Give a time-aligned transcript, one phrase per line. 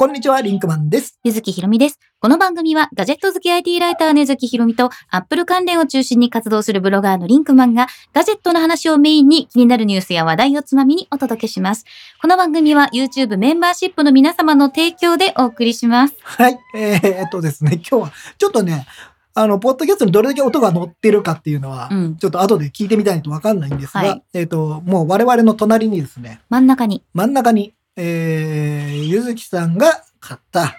[0.00, 1.18] こんにちは、リンクマンです。
[1.24, 1.98] ゆずきひろみです。
[2.20, 11.84] この番組はガジェット好き IT ライターのゆずきひろみとアップル関連を中心に活動するブロガーのリンクマンがガジェットの話をメインに気になるニュースや話題をつまみにお届けします。
[12.22, 16.14] この番組は YouTube メンバーシップの皆様の提供でお送りします。
[16.22, 16.58] はい。
[16.74, 18.86] えー、っとですね、今日はちょっとね、
[19.34, 22.16] あの、ポッドキャストにどれだけ音が乗ってるかっていうのは、うん。
[22.16, 27.04] ちょっと後で聞いてみたいとわかんないんですが、はいえーっと、もう我々の隣にですね、真ん中に。
[27.12, 30.74] 真ん中に、えー、ゆずきさんが買った、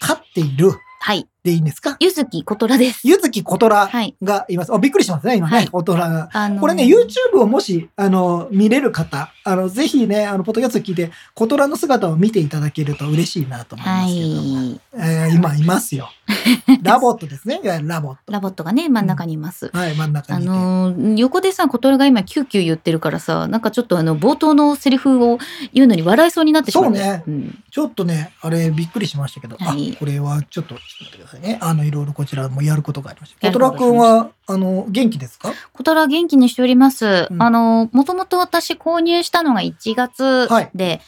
[0.00, 1.28] 飼っているはい。
[1.46, 1.96] でいいんですか？
[2.00, 3.00] ゆずきことらです。
[3.08, 4.14] ゆずきことらはい。
[4.22, 4.74] がいます。
[4.74, 6.28] あ、びっくりしますね、今ね、はいことらが。
[6.32, 14.60] あのーこれね、YouTube をもし、あの、見れる方、あの、ぜひね、あの、ポッドキャスト聞いて、コトラの姿を見ていただけると嬉しいなと思いまはすけども。
[14.72, 14.80] い。
[14.94, 16.10] えー今いますよ。
[16.82, 17.60] ラボットですね。
[17.62, 18.32] いわゆるラボット。
[18.32, 19.70] ラボットがね、真ん中にいます。
[19.72, 20.38] はい、真ん中あ。
[20.38, 25.38] のー横でさ、コトラが今キューキュー言ってるからさ、なんかちょっとあの、冒頭のセリフを
[25.72, 26.84] 言うのに笑いそうになってしまう。
[26.86, 27.58] そうねん。
[27.70, 31.58] ちょっとね、あれ、びっくりしましたけど、はいあ、これはちょっと、ちょっと待ってくださいね。
[31.62, 33.46] あの、いろいろこちらもやることがありました。
[33.46, 35.52] やコトラることがありま君は、あの、元気ですか？
[35.72, 37.28] コトラ元気にしております。
[37.30, 41.00] うんあの、もともと私購入したのが1月はいで、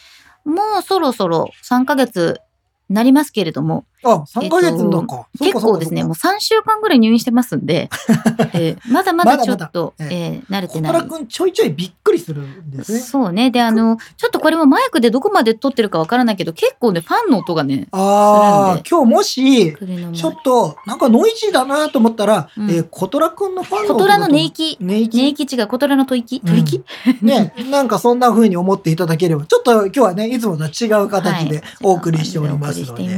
[0.45, 2.41] もうそろそろ3ヶ月
[2.89, 5.27] なりますけれども、あ、3ヶ月のか。
[5.37, 7.91] そう結構ですね、もう3週間ぐらい入院してますんで、
[8.55, 10.15] えーまだまだちょっと、まだまだ。
[10.15, 10.93] えー慣れかてない。
[10.93, 12.99] コトラ君ちょいちょいびっくりするんですね。
[13.01, 13.51] そうね。
[13.51, 19.77] で、あの、ちょっとこれもマイクでどこまで撮ってるかわからないけど、結構ね、ファンの音がね、ああ、今日もし、
[20.15, 22.71] ちょっと、なんかノイジーだなと思ったら、うん。
[22.71, 24.77] えーコトラ君のファンのコトラの寝息。
[24.81, 25.17] 寝息？
[25.19, 26.43] 寝息違う、コトラの吐息。
[26.45, 26.57] うん。
[26.57, 31.65] 吐息、ね、なんかそんな風に思っていただければ、ちょっと今日はね、いつもとは違う形ではい。
[31.83, 33.17] お送りしておりますので、お送りしてい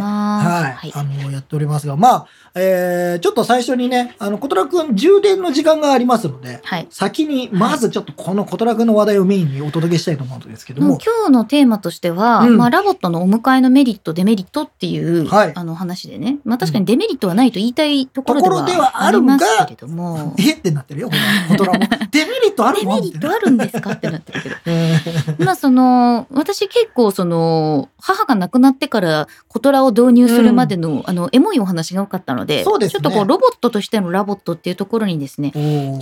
[0.72, 6.86] はい、はいあの、やっておりますが、まあ、えー、ちょっと最初にね、あの、小虎くん充電の時間がありますので、はい。
[6.90, 16.38] 先に、まずちょっとこの小虎くんの話題をメインにお届けしたいと思うんですけども、もう今日のテーマとしては、うんまあ、ラボットのお迎えのメリット、デメリットっていう、はいあの話でね。
[16.44, 20.34] まあ確かにデメリットはないと言いたいところでははありますけれども。
[20.38, 21.10] えってなってるよ、
[21.50, 21.78] 小虎も。
[22.10, 23.92] デメトあるデのメリットあるんですか？
[23.92, 24.56] ってなってるけど。
[24.66, 35.52] えーまあその、私結構その、母が亡くなってからコトラを導入するまでの、あの、エモいお話が多かったので、そうですねちょっとこう、ロボットとしてのラボットっていうところにですね、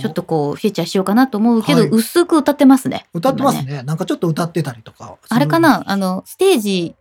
[0.01, 3.07] ちょっとこう、フィーチャーしようかなと思うけど、はい薄く歌ってますね。
[3.13, 3.83] 歌ってます今ね。
[3.83, 5.15] なんかちょっと歌ってたりとか？
[5.27, 5.83] あれかな？
[5.85, 6.95] あの、ステージ、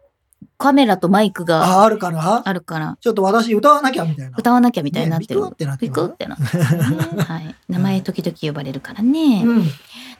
[0.58, 2.42] カメラとマイクがあ、あるかな？
[2.44, 4.36] あるから、ちょっと私歌わなきゃみたいな。
[4.36, 5.40] 歌わなきゃみたいになってる。
[5.40, 6.38] ねビクってなってビますクってなっ
[7.16, 7.22] て。
[7.22, 7.54] はい。
[7.68, 9.44] 名前時々呼ばれるからね。
[9.44, 9.70] うん。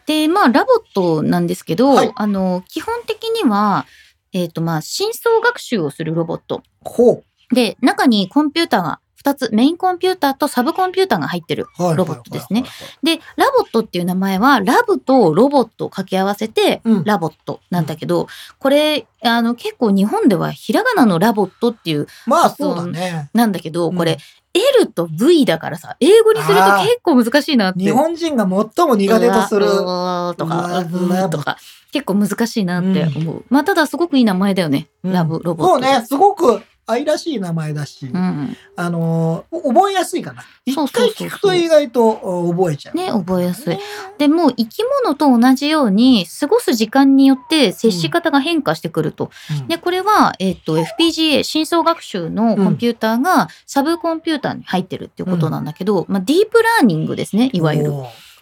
[0.07, 3.85] で、まあ、ラボットなんですけど、はいあの、基本的には、
[4.33, 6.63] えっ、と、まあ、深層学習をするロボット。
[6.85, 7.23] ほ
[7.53, 11.67] で、中にコンピューターが2つ、メインコンピューターとサブコンピューターが入ってる。
[11.79, 12.65] ロボットですね。
[13.03, 23.31] で、ラボットっていう名前は、ラブとロボットを掛け合わせて、うんラボットなんだけど、これ、あの、結構日本ではひらがなのラボットっていう、まあそうだね。
[23.33, 24.19] なんだけど、これ、うん
[24.55, 27.81] L と V だからさ、英語にすると結構難しいなって。
[27.81, 29.67] 日本人が最も苦手とする。
[29.67, 31.59] とか、とか、
[31.93, 33.45] 結構難しいなって思う。
[33.51, 34.89] まあ、ただすごくいい名前だよね。
[35.05, 35.73] うんラブ、ロボット。
[35.75, 38.57] そうね、すごく愛らしい名前だし、うん。
[38.75, 40.43] あのー、覚えやすいかな。
[40.65, 42.97] 一回聞くと意外とお覚えちゃう。
[42.97, 43.79] ね、覚えやすい。
[44.17, 49.31] でも、生き物と同じように、過ごす時間によって接し方が変化してくると。
[49.61, 57.93] うんで、これは、えっ、と、FPGA、深層学習のコンピューターがサブコンピューターに入ってるっていうことなんだけど、まあ、ディープラーニングですね、いわゆる。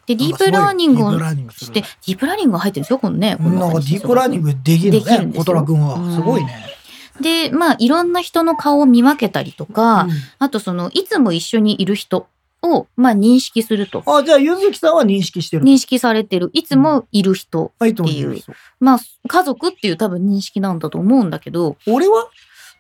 [0.07, 3.37] で、ディープラーニングをディープラーニングするして、ディープラーニングが入ってるんですよ、このね。
[3.37, 5.95] このなんかディープラーニングできるのね、小虎くんは。
[5.95, 6.76] うんすごいね。
[7.21, 12.27] で、まあ、いろんな人の顔を見分けたりとか、うんあとその、いつも一緒にいる人
[12.63, 14.03] を、まあ、認識すると。
[14.07, 15.65] あ、じゃあ、ゆずきさんは認識してる。
[15.65, 17.73] 認識されてる、いつもいる人。
[17.79, 18.45] はい、と思い
[18.81, 22.29] まあ、家族っていう多分認識なんだと思うんだけど、俺は？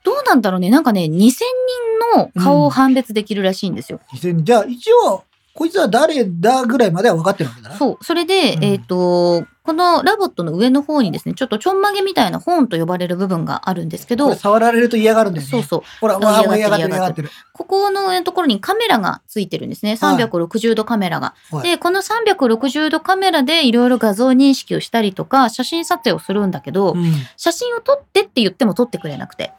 [0.05, 0.71] どうなんだろうね。
[0.71, 1.41] なんかね、2000人
[2.17, 4.01] の顔を判別できるらしいんですよ。
[4.13, 5.25] 2000じゃあ、一応、
[5.56, 7.77] こいつは誰だぐらいまでは分かってるわけだな。
[7.77, 8.05] そう。
[8.05, 15.51] それで、うんえっ、と、このラボットの上の方にですね、ちょっとちょんまげみたいな本と呼ばれる部分があるんですけど触られると嫌がるんだよね。
[15.51, 15.83] そうそう。
[16.01, 17.31] ほら、うんわあ、嫌がってる、嫌がっててる。
[17.54, 19.97] ここの上のところにカメラがついてるんですね。
[19.97, 21.34] はい360度カメラが。
[21.51, 27.13] はいで、この360度カメラでいろいろ画像認識をしたりとか、写真撮影をするんだけど、うん。
[27.39, 29.53] 写真を撮ってって言っても撮ってくれなくて。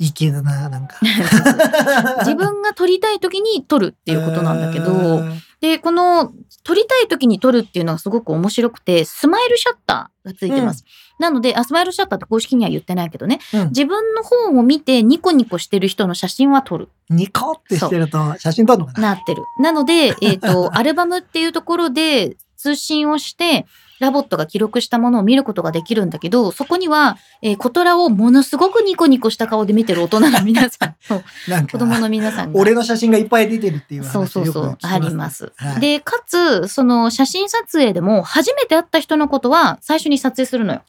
[0.00, 0.96] いけるな、なんか。
[2.24, 6.32] 自分が撮りたい時に撮るっていうことなんだけど、うんで、この
[6.64, 10.86] 撮りたい時に撮るっていうのはすごく面白くて、スマイルシャッターがついてます。
[11.18, 16.88] なのであ、スマイルシャッターって公式には言ってないけどね、うん自分の方を見てニコニコしてる人の写真は撮る。
[17.10, 19.14] ニコってしてると写真撮るのかな？
[19.16, 19.42] なってる。
[19.58, 23.66] なので、えっ、と、 アルバムっていうところで通信をして、
[24.00, 32.58] ラボットが記録したものを見ることができるんだけど、そこには、えーコトラをものすごくニコニコした顔で見てる大人の皆さんと、 なんか子供の皆さんが。
[32.58, 35.52] 俺の写真がいっぱい出てるっていう話そうそうそうあります。
[35.56, 40.82] はいで、かつ、その写真撮影でも、初めて会った人のことは最初に撮影するのよ。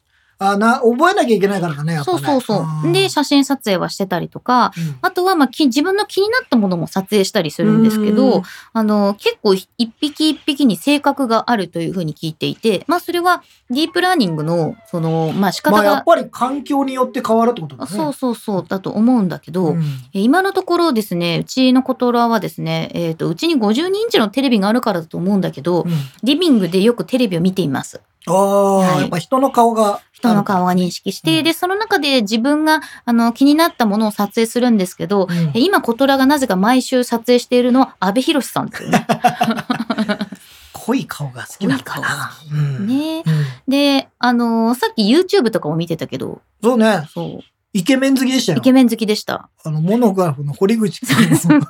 [0.43, 2.19] あな、覚えなきゃいけないからかね、やっぱね。
[2.19, 2.87] そうそうそう。
[2.87, 8.43] んで、写真撮影はしてたりとか、うんあとは、まあ、き自分の気になったものも撮影したりするんですけうどん、
[8.73, 17.91] あの、結構一匹一匹に性格があるというふうに聞いていて、まあ、それはディープラーニングの、その、まあ、仕方が、まあやっぱり環境によって変わるってことだね。
[17.91, 19.81] そうそうそう、だと思うんだけど、うん
[20.13, 25.91] えー今のところですね、うちのコトラはですね、えっ、と、うちに52インチのテレビがあるからだと思うんだけど、うん
[26.23, 28.01] リビングでよくテレビを見ています。
[28.27, 29.01] ああ、はい。
[29.01, 30.01] やっぱ人の顔が。
[30.11, 31.43] 人の顔が認識して、うん。
[31.43, 35.51] で、その中で自分が、あの、気になったものを撮影するんですけど、うん。
[35.55, 39.07] え今、コトラがなぜか毎週撮影しているのは、安部寛さんっていうね。
[40.73, 41.77] 濃い顔が好きな。
[41.77, 42.31] のかな。
[42.51, 42.87] うん。
[42.87, 43.23] ね。
[43.25, 43.45] うん。
[43.67, 47.07] で、あのーさっき YouTube とかも見てたけど、そうね。
[47.13, 47.39] そう、
[47.73, 48.57] イケメン好きでしたよ。
[48.57, 49.49] イケメン好きでした。
[49.63, 51.19] あの、モノグラフの堀口さ
[51.55, 51.67] んも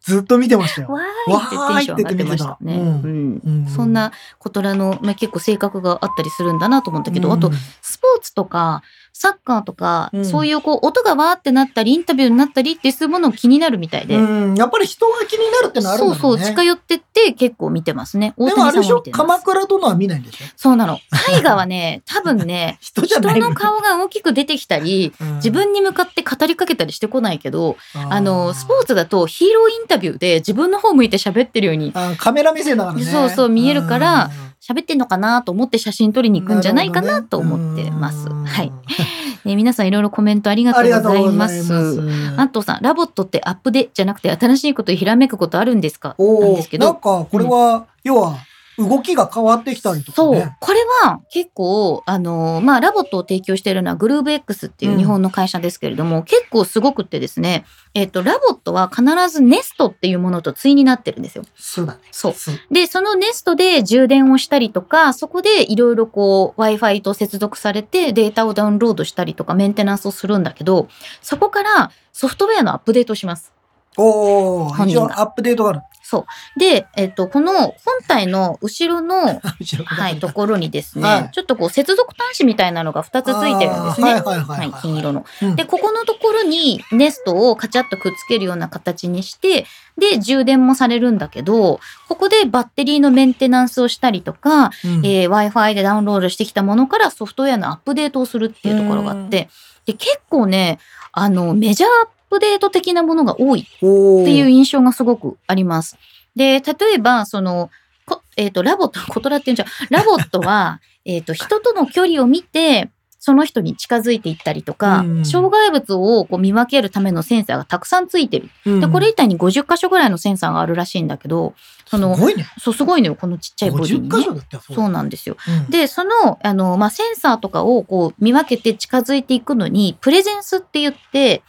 [0.00, 0.88] ずっと見てましたよ。
[0.88, 2.78] わーいってテンション上がってましたね。
[2.78, 7.50] わーいって言ってうんうんそんなコトラの、まあ、結構性格があったりするんだなと思ったけど、あと、
[7.82, 8.82] スポーツとか、
[9.22, 14.16] サッカーとか、うんそういうこう、音がわーってなったり、インタビューになったりっていうそういうもの気になるみたいで。
[14.16, 14.20] う
[14.52, 16.20] ん、やっぱり人が気になるってのあるんだろね。
[16.20, 18.32] そうそう、近寄ってって結構見てますね。
[18.38, 19.20] 大でもあれでしも見てます。
[19.20, 20.44] 鎌倉殿は見ないんでしょ？
[20.56, 20.98] そうなの。
[21.30, 33.04] 絵画はね、多分ね、 人じゃ人ないの顔が大きく出てきたり、うん自分に向かって語りかけたりしてこないけど、ああの、スポーツだとヒーローインタビューで自分の方向いて喋ってるように、あカメラ目線だからね。
[33.04, 38.28] そうそう見えるからうん喋ってんのかなと思って写真撮りに行くんじゃないかなと思ってます。
[38.28, 38.72] ねはい。
[39.46, 41.32] えー皆さんいろいろコメントありがとあうございま。
[41.32, 42.00] ますす。
[42.36, 46.14] 安藤さん、ラボットってアップデートじゃなくて新しいことをひらめくことあるんですか？
[46.18, 46.86] なんですけど。
[46.86, 48.36] おなんかこれは、要は
[48.80, 50.56] 動きが変わってきたりとかそうね。。
[50.58, 61.44] これは結構、あの、まあ、ラボットを提供しているのはグルーブ X っていう日本の会社ですけれども、結構すごくってですね、えっ、と、ラボットは必ずネストっていうものと対になってるんですよ。
[61.56, 62.00] そうだね。
[62.10, 62.32] そう。
[62.32, 70.88] すで、そのネストで充電をしたりとか、そこでいろいろこう Wi-Fi と接続されてデータをダウンロードしたりとかメンテナンスをするんだけど、
[71.22, 73.52] そこからソフトウェアのアップデートをします。
[74.00, 75.80] おお一応アップデートがある。
[76.10, 76.26] そ
[76.56, 76.58] う。
[76.58, 77.74] で、えっ、と、この本
[78.08, 79.40] 体の後ろの、
[79.86, 84.14] はい、ところにですね、はいちょっとこう接続端子みたいなのが2つついてるんですね。
[84.14, 85.24] はいはいはいはい金色の。
[85.42, 89.66] うんで、ここのところにネストをカチャッとくっつけるような形にして、
[89.96, 99.48] で、充電もされるんだけど、ここでバッテリーのメンテナンスをしたりとか、うんえー Wi-Fi でダウンロードしてきたものからソフトウェアのアップデートをするっていうところがあって、
[99.86, 100.80] で、結構ね、
[101.12, 105.98] あの、メジャーアップデート的なものが多いっていう印象がすごくあります。
[106.36, 107.70] で、例えば、その、
[108.06, 109.68] こえっ、と、ラボット、 コトラって言うんじゃん。
[109.90, 112.90] ラボットは、 えっと、人との距離を見て、
[113.22, 118.48] その人に近づいていったりとか、うん障害物をこう見分けるためのセンサーがたくさんついてる。
[118.64, 121.52] うんで、これ以外に50箇所ぐらいのセンサーがあるらしいんだけど、
[121.86, 122.46] その、すごいね。
[122.58, 124.24] そう、すごいのよ、このちっちゃいボディに、50箇ね。
[124.24, 124.62] 所だったよ。
[124.74, 125.36] そうなんですよ。
[125.46, 131.42] うんで、その、あの、まあ、センサーとかをこう見分けて近づいていくのに、プレゼンスって言って、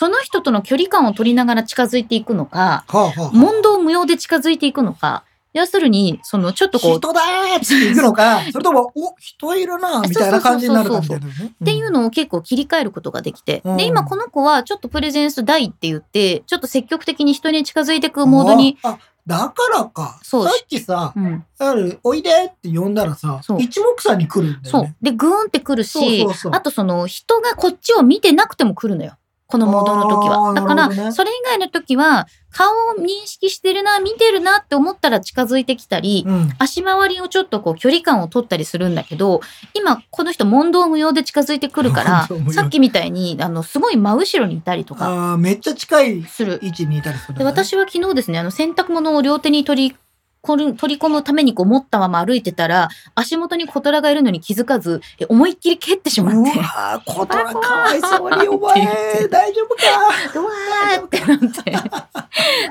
[0.00, 11.32] その人との距離感を取りながら近づいていくのか、はあはあはあ問答無用で近づいていくのか、要するに、その、ちょっとこう、人だーって行くのか、 それとも、お、人いるなーみたいな感じになるかみたいなね。
[11.34, 20.18] っていうのを結構切り替えることができて、うんで、今この子はちょっとプレゼンス大って言って、ちょっと積極的に人に近づいていくモードに、あ、あだからか。
[20.22, 24.88] そうさっきさ、うん、ある、おいでって呼んだらさ一目散に来るんだよね。。
[24.88, 29.16] そうで、グーンってくるし、そうそうそうあとその人がこっちを見てなくても来るのよ。
[29.50, 30.52] このモードの時あは。
[30.52, 36.50] ーだから、それ以外の時は、顔を認識してるな、見てるなって思ったら近づいてきたり、うん。
[36.58, 39.40] 足回りをちょっとこう距離感を取ったりするんだけど、
[39.74, 46.58] 今この人問答無用で近づいてくるからさっきみたいに、あの、すごい真後ろにいたりとかめっちゃ近いする。
[46.62, 47.50] 位置にいたりするんだで、ね。
[47.50, 49.96] 私は昨日ですね、あの、洗濯物を両手に取り、
[50.42, 58.86] 取り込むためにこう持ったまま歩いてたら、足元にコトラがいるのに気づかず、え思いっきり蹴ってしまって、うわー、ことらかわいそうに、お前、
[59.30, 60.40] 大丈夫か？
[60.40, 61.70] うわーってなって。
[61.80, 62.08] か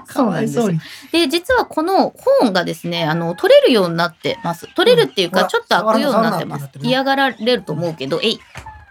[0.07, 0.69] そうなんですよ。
[1.11, 4.67] で、実はこのホーンがですね、あの、取れるようになってます。
[4.75, 8.39] 取れるっていうか、うんちょっと開くようになってます嫌がられると思うけど、えい。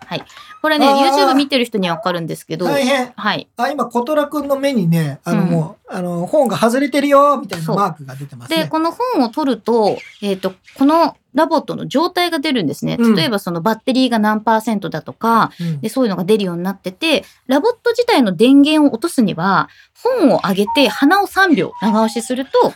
[0.07, 0.25] はい。
[0.61, 3.13] これね、YouTube 見てる人にはわかるんですけど、大変。
[3.17, 3.49] はい。
[3.57, 8.69] あ、今、コトラくんの目にね、あの、うんもう、あの、ホーンが外れてるよ、みたいなマークが出てますで、ね。
[8.69, 12.97] このホーンを取ると、えっ、と、このラボットの状態が出るんですね。
[12.99, 19.69] うん例えばそのバッテリーが何パーセントだとか、うんで、そういうのが出るようになってて、ラボット自体の電源を落とすには、
[20.03, 22.73] 本を上げて鼻を3秒長押しすると、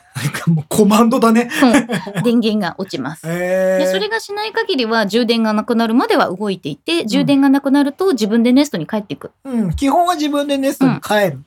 [0.69, 1.49] コマンドだね。
[1.63, 3.27] うん電源が落ちます。
[3.27, 9.31] えで、それがしない限りは充電がなくなるまでは動いていて、充電がなくなると自分でネストに帰っていく。
[9.45, 11.43] うん、基本は自分でネストに帰る。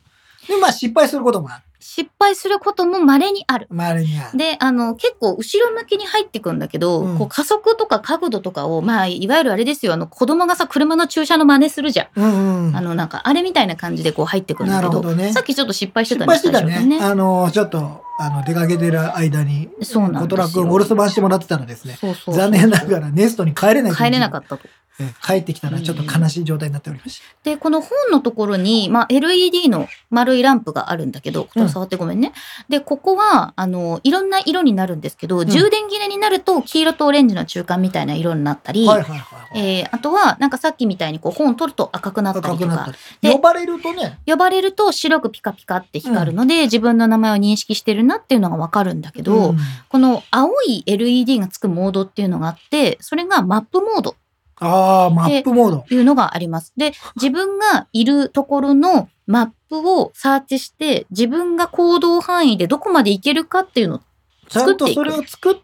[0.48, 1.65] で、まあ失敗することもある。
[1.88, 3.68] 失敗することも稀にある。
[3.70, 4.32] 周りには。
[4.34, 12.08] で、あの、結構後ろ向きに入っていくんだけど、うんこう加速とか角度とかを、まあ、いわゆるあれですよ、あの、子供がさ、車の駐車の真似するじゃん。
[12.16, 12.76] うんうん。
[12.76, 16.88] あの、なんか、あれみたいな感じでこう入ってくるんだけど、なるほどねさっきちょっと失敗して失たんです敗してたね。
[16.90, 23.96] 最初あの、ちょっと、あの、出かけてる間に、そうなんですよコトラ君お留守番してもらってたらですね、そうそうそう残念ながらネストに帰れない。
[23.96, 24.68] 帰れなかったと。
[25.00, 32.32] え帰ってきたらちょっと悲しい状態になっておりましで、この本のところに、まあ、LED の丸いランプがあるんだけど、触ってごめんね。
[32.70, 35.48] で、ここは、あの、いろんな色になるんですけど、ん。
[35.48, 42.92] 充電切れになると黄色とオレンジの中間みたいな色になったり、あとは、なんかさっきみたいにこう本取ると赤くなったりとか。
[43.22, 49.58] 呼ばれるとね、呼ばれると白くピカピカって光るので、自分の名前を認識してるなっていうのがわかるんだけど、うん。
[49.90, 54.16] この青い LED がつくモードっていうのがあって、それがマップモード
[54.60, 55.78] ああ、マップモード。
[55.88, 56.74] というのがあります。
[56.78, 64.02] で、自分がいるところのマップをサーチして、自分が行動範囲でどこまで行けるかっていうのを
[64.50, 65.62] ちゃんとそれを作って、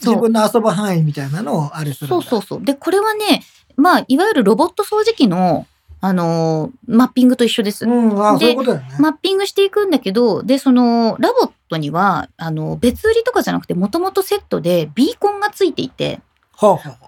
[0.00, 2.08] そう自分の遊ぶ範囲みたいなのをあれする。
[2.08, 2.64] そうそうそう。
[2.64, 3.42] で、これはね、
[3.76, 5.66] まあ、いわゆるロボット掃除機の、
[6.02, 7.84] あのーマッピングと一緒です。
[7.84, 8.96] うん、ああ、でそういうことだよね。
[8.98, 16.20] マッピングしていくんだけど、で、その、ラボットには、あの、別売りとかじゃなくて、もともとセットでビーコンがついていて、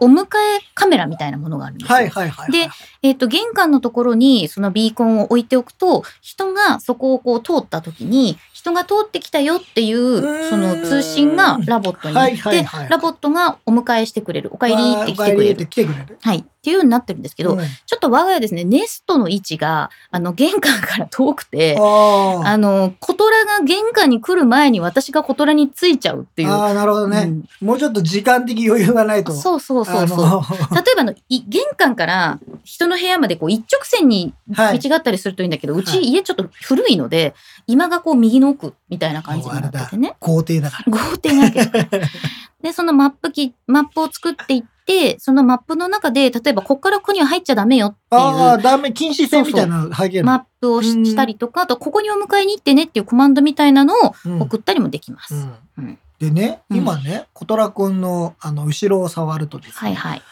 [0.01, 1.95] お迎えカメラみたいなものがあるんですよ。
[1.95, 2.53] はいはいはいはい。
[2.53, 2.71] で
[3.03, 14.51] えっ、と、玄関のところにそのビーコンを置いておくと、人がそこをこう通った時に、人が通ってきたよっていうその通信がラボットにはい行ってラボットがお迎えしてくれる。
[14.53, 15.67] お帰りって来てくれあーお帰りってる。
[15.67, 16.19] 来てくれる。
[16.23, 16.39] はい。
[16.39, 26.51] っていうようになってるんですけど、うんちょっと我が家ですね、ネストの位置が、あの、玄関から遠くて、ああの、コトラが玄関に来る前に私がコトラに着いちゃうっていう。
[26.51, 27.23] あー、なるほどね。
[27.23, 29.33] うんもうちょっと時間的余裕がないと。
[29.33, 30.25] そうそうそうそう。
[30.25, 30.43] あ
[30.75, 34.33] 例えばあの、い玄関から人の部屋までこう一直線に。
[34.49, 37.35] 道があったりするといいんだけど、うちはい家ちょっと古いので、
[37.67, 40.17] 今がこう右の奥みたいな感じになっててね。
[40.21, 40.93] 豪邸だから。
[40.93, 41.61] 豪邸なわけ。
[42.63, 50.25] で、そのマップ機、マップを作っていって、そのマップの中で、例えばこっからここには入っちゃダメよってああ、いうダメ、禁止線みたいなの入る。
[50.25, 55.35] マップをしたりとか、あとここにお迎えに行ってねっていうコマンドみたいなのをうん送ったりもできます。
[55.35, 60.23] うんうんでね、うん今ね、小虎くんのあの後ろを触るとですね、はいはい。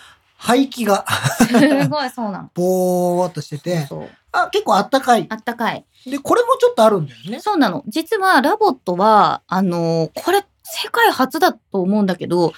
[0.41, 1.05] 排気が
[1.37, 2.51] すごいそうなの。
[2.55, 4.09] ぼーっとしてて、そう。
[4.33, 5.27] あ、結構あったかい。
[5.29, 5.85] あったかい。
[6.07, 7.41] で、これもちょっとあるんだよね。
[7.41, 7.85] そうなの。
[7.87, 12.53] 実はラボットは、あのーこれ世界初だと思うんだけど、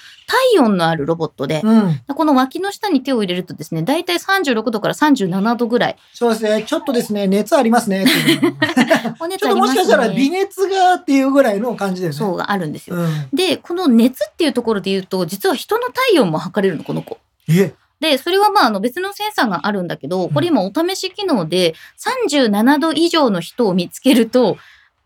[0.53, 1.99] 体温のあるロボットで、うん。
[2.07, 5.97] この脇の下に手を入れるとですね、だいたい36度から37度ぐらい。
[6.13, 6.63] そうですね。
[6.63, 8.05] ちょっとですね、熱ありますね。
[9.19, 9.73] お熱ちょっともありますね。
[9.73, 12.17] しかしたら微熱がっていうぐらいの感じだよね。
[12.19, 12.97] そうがあるんですよ。
[12.97, 13.29] うん。
[13.33, 17.17] で、この熱っていうところで言うと、実は人の体温も測れるの、この子。
[17.49, 24.57] え、で、それはまあ、あの別のセンサーがあるんだけど、これ今お試し機能で37度以上の人を見つけると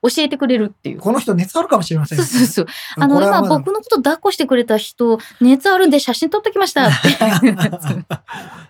[0.03, 0.99] 教えてくれるっていう。
[0.99, 2.23] この人熱あるかもしれませんね。
[2.23, 2.65] そうそうそう。
[2.97, 7.17] あの、今僕のこと抱っこしてくれた人、熱あるんで写真撮っときましたって。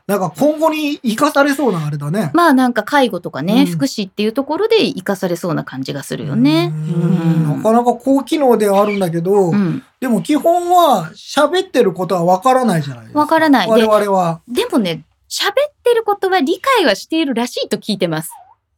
[0.07, 2.31] なんか今後に生かされそうなあれだね。
[2.34, 6.72] まあなんか介護とかね、うん福祉っていうところで生かされそうな感じがするよね。
[6.74, 9.84] うんなかなか高機能ではあるんだけど、うん。
[10.00, 13.19] でも基本は喋ってることはわからないじゃないですか。
[13.19, 14.39] わからないで我々は。
[14.48, 15.53] でもね、喋っ
[15.84, 18.29] てることは理解はしているらしいと聞いてます。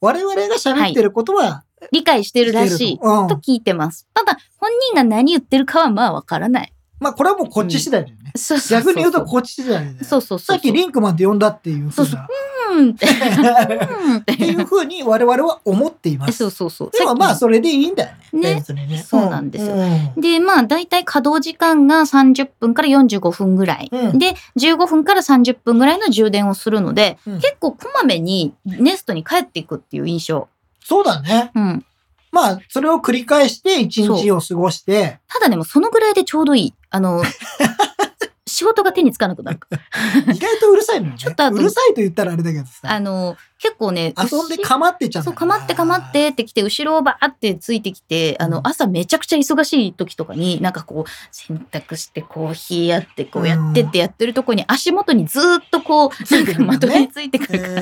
[0.01, 4.07] 我々が喋ってることは理解してるらしいうんと聞いてます。
[4.13, 6.73] ただ、本人が何言ってるかはまあわからない。
[6.99, 8.31] まあこれはもうこっち次第だよね。
[8.35, 10.03] そうそうそう逆に言うとこっち次第だよね。
[10.03, 10.55] そうそうそう。
[10.55, 12.27] さっきリンクマンって呼んだっていうふそうそう
[12.71, 14.33] うんって。
[14.45, 16.37] いうふうに我々は思っています。
[16.37, 16.91] そうそうそう。
[16.91, 18.55] でもまあそれでいいんだよね。
[18.55, 19.03] ね。
[19.05, 19.75] そうなんですよ
[20.17, 23.89] で、まあ、だいたい稼働時間が30分から45分ぐらい。
[23.91, 30.47] うんで、15分から30分ぐらいの充電をするので、うん結構こまめにネストに帰っていくっていう印象。
[30.89, 31.51] そうだね。
[31.53, 31.85] うん。
[32.31, 36.73] まあそれを繰り返して一日を過ごして、ただでもそのぐらいでちょうどいい。
[36.89, 37.21] あの、
[38.59, 39.59] 仕事が手につかなくなる。
[40.35, 41.17] 意外とうるさいのよね。
[41.17, 42.73] ちょっとうるさいと言ったらあれだけどさ。
[42.83, 57.71] あの、結構ね、遊んでかまってちゃうんそう、だかまってかまってってきて、後ろをバーってついてきて、あうんの、朝めちゃくちゃ忙しい時とかに、なんかこう、洗濯してコーヒーやって、こうやってってやってるとこに足元にずーっとこう、なんかまとめついてくるから。
[57.71, 57.81] って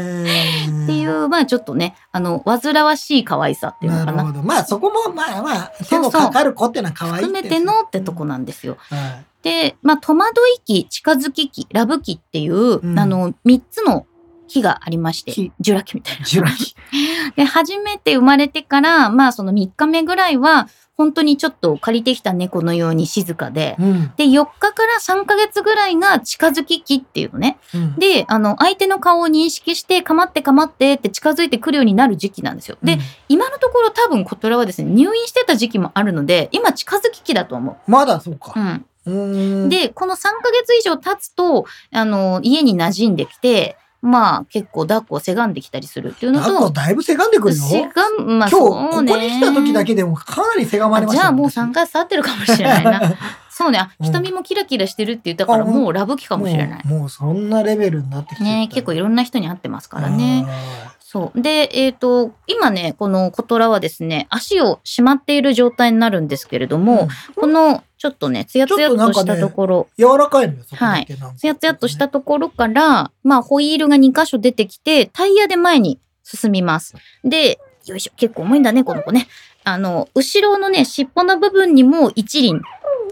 [0.96, 4.31] いう、まあちょっとね、あの、煩わしい可愛さっていうのかな。
[4.31, 4.43] な。
[4.43, 8.77] まあそこもまあまあ、手のかかる子ってのは可愛い含めてのってとこなんですよ。
[8.89, 14.06] はで、まあ、戸惑い期、近づき期、ラブ期っていう、うんあの、三つの
[14.48, 16.20] 期がありまして期、ジュラ紀みたいい。
[16.20, 16.25] な。
[16.25, 16.75] ジュラ紀。
[17.36, 20.67] で、初めて生まれてから、まあ、その3日目ぐらいは、
[20.98, 24.13] 本当にちょっと借りてきた猫のように静かで、うん。
[24.17, 27.60] で、4日から3ヶ月ぐらいが近づき期っていうのね。
[27.75, 32.77] うんで、あの、相手の顔を認識して、かまってかまってって近づいてくるようになる時期なんですよ。
[32.82, 32.98] で、、
[33.29, 37.91] 今のところ多分コトラはですね、入院してた時期もあるので、今近づき期だと思う。
[37.91, 38.53] まだそうか。
[38.56, 38.86] うん。
[39.70, 47.64] で、この3ヶ月以上経つと、あの、家に馴染んできて、まあ結構抱っこをせがんできたりするっていうのなんかと、だいぶせがんでくるよ。
[47.64, 48.60] せがん、まあ今
[48.92, 49.12] 日、ね。
[49.12, 53.02] ここに来た時だけでもかなりせがまれましたよあじゃあもう3回触ってるかもしれないな。
[53.50, 56.86] そうね、瞳もキラキラしてるって言ったから、もうラブ期かもしれない。
[56.86, 60.46] もうもうそんなレベルになってきてね結構いろんな人に会ってますからね。
[61.08, 61.42] あそう。
[61.42, 76.96] で、えっ、と、今ね、このコトラはですね、足をしまっている状態になるんですけれどーも、この、ちょっとね、ツヤツヤっとしたところ、うん柔らかいのよ、そこだけなんかツヤツヤっとしたところから、まあ、ホイールが2箇所出てきて、タイヤで前に進みます。
[77.24, 79.28] で、よいしょ、結構重いんだね、この子ね。
[79.67, 82.62] あの、後ろのね、尻尾の部分にも一輪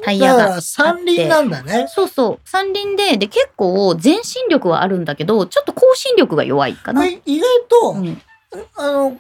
[0.02, 1.88] タイヤが三輪なんだね。
[1.90, 2.50] そうそう。
[2.50, 7.06] 三輪で、で、結構前進力はあるんだけど、ちょっと後進力が弱いかな。
[7.06, 8.22] 意外と、うん、
[8.76, 9.20] あの、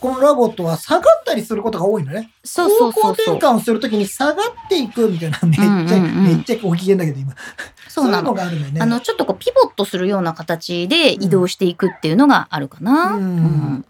[0.00, 2.32] このラボットは下がったりすることが多いのね。
[2.42, 3.36] そうそう方向そうそう。
[3.36, 7.32] 転換をするときに下がっていくみたいな、めっちゃ、うんうんうんめっちゃご機嫌だけど今。
[7.88, 8.34] そうなの。
[8.34, 8.80] があるよね。
[8.80, 13.12] あの、ちょっとこう、ピボットするような形で移動していくっていうのがあるかな。
[13.12, 13.84] うんうん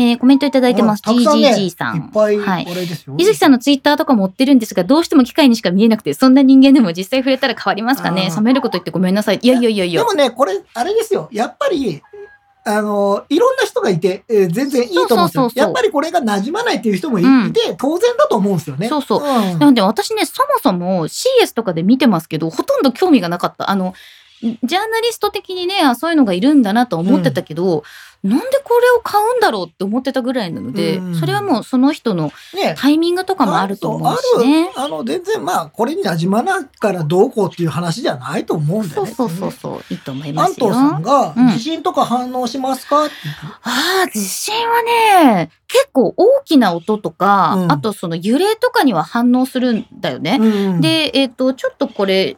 [0.00, 1.02] えーコメントいただいてます。
[1.02, 1.96] GGG さん。
[1.96, 2.66] いっぱい、はい。
[3.18, 9.40] 伊月さんのツイッターとか持ってるんですが、どうしても機械にしか見えなくて、そんな人間でも実際触れたら変わりますかね冷めること言ってごめんなさい。
[9.42, 10.00] いやいやいやいや。
[10.00, 11.28] でもね、これ、あれですよ。
[11.32, 12.02] やっぱり、
[12.64, 18.88] あの、いろんな人がいて、えー全然いいと思うんですよやっぱりこれが馴染まないっていう人もい,、うんて、当然だと思うんですよね。
[18.88, 23.70] そうそううんなんで私ね、そもそも CS とかで見てますけど、ほとんど興味がなかった。
[23.70, 23.92] あの、
[24.42, 27.84] ジャーナリスト的にね、あそういうのがいるんだなと思ってたけど、
[28.22, 34.70] なんでこれを買うんだろうって思ってたぐらいなので、うんそれはもうその人のねタイミングとかもあると思うしそうね。
[34.76, 39.10] あるあの、全然まあ、これに馴染まないからどうこうっていう話じゃないと思うんだよね。
[39.10, 40.68] そうそうそうそう、いいと思いますよ。
[40.68, 43.06] 安藤さんが、うん地震とか反応しますか？
[43.06, 50.38] って言ってああ、地震はね、結構大きな音とか、うんあとその揺れとかには反応するんだよね。
[50.40, 52.36] うん、で、えっ、と、ちょっとこれ、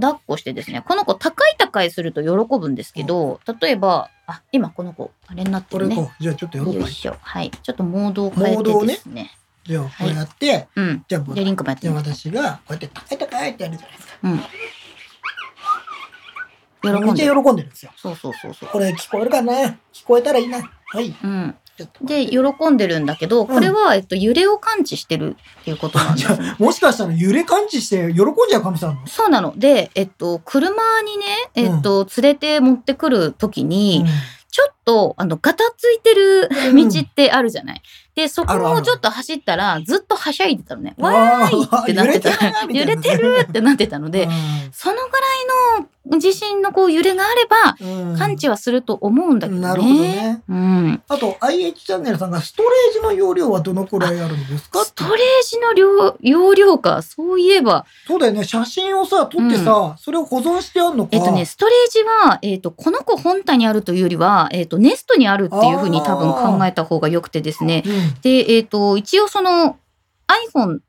[0.00, 5.96] 抱っこしてですね、この子高い高いすると喜ぶんですけど、例えば、あ、今この子、あれになってるね。
[5.96, 6.90] これじゃあちょっとやろうかよい。
[6.90, 7.16] しょ。
[7.20, 7.50] はい。
[7.50, 9.30] ちょっとモードを変えモードをねてですね。
[9.64, 11.04] じゃあ、こうやって、うん。
[11.08, 11.94] じゃあ、で、リンクもやってじゃあ。
[11.96, 14.18] 私が、こうやって高い高いってやるじゃないですか。
[14.22, 14.40] うん。
[16.82, 17.42] 喜めっちゃんでる。
[17.42, 17.92] 喜んでるんですよ。
[17.96, 18.68] そうそうそうそう。
[18.70, 19.52] これ聞こえるかな？
[19.92, 20.58] 聞こえたらいいな。
[20.58, 21.14] はい。
[21.22, 21.54] うん。
[22.02, 22.38] で、喜
[22.70, 26.56] んでるんだけど、これは、えっと、揺れを感知してるっていうことなんですね。
[26.58, 29.06] もしかしたら揺れ感知して喜んじゃう可能性あるの？
[29.06, 29.52] そうなの。
[29.56, 30.70] で、えっと、車
[31.02, 34.04] にね、えっと、連れて持ってくるときに、
[34.50, 37.82] ちょっと、あの、ガタついてるうん道ってあるじゃない？
[38.20, 40.94] で、そこをちょっと走ったら、ずっとはしゃいでたのね。
[40.98, 42.30] うんわーいってなってた。
[42.68, 44.28] 揺れてるってなってたので、
[44.72, 45.18] そのぐら
[45.78, 49.66] いの地震のこう揺れがあれば、うん感知はすると思うんだけどね。
[49.66, 50.42] なるほどね。
[50.48, 51.02] うん。
[51.08, 57.02] あと、IH チャンネルさんがストレージの容量はどのくらいあるんですかストレージの量、容量か。
[57.02, 58.44] そういえば、そうだよね。
[58.44, 61.10] 写真をさ、撮ってさ、それを保存してあんのか。
[61.12, 67.82] えっとね、ストレージは、えっと、この子本体にあるというよりは、えっと、ネストにあるっていうふうに多分考えた方が良くてですね。
[67.86, 67.92] うん
[68.22, 69.78] で、えっ、と、一応その
[70.54, 70.80] iPhone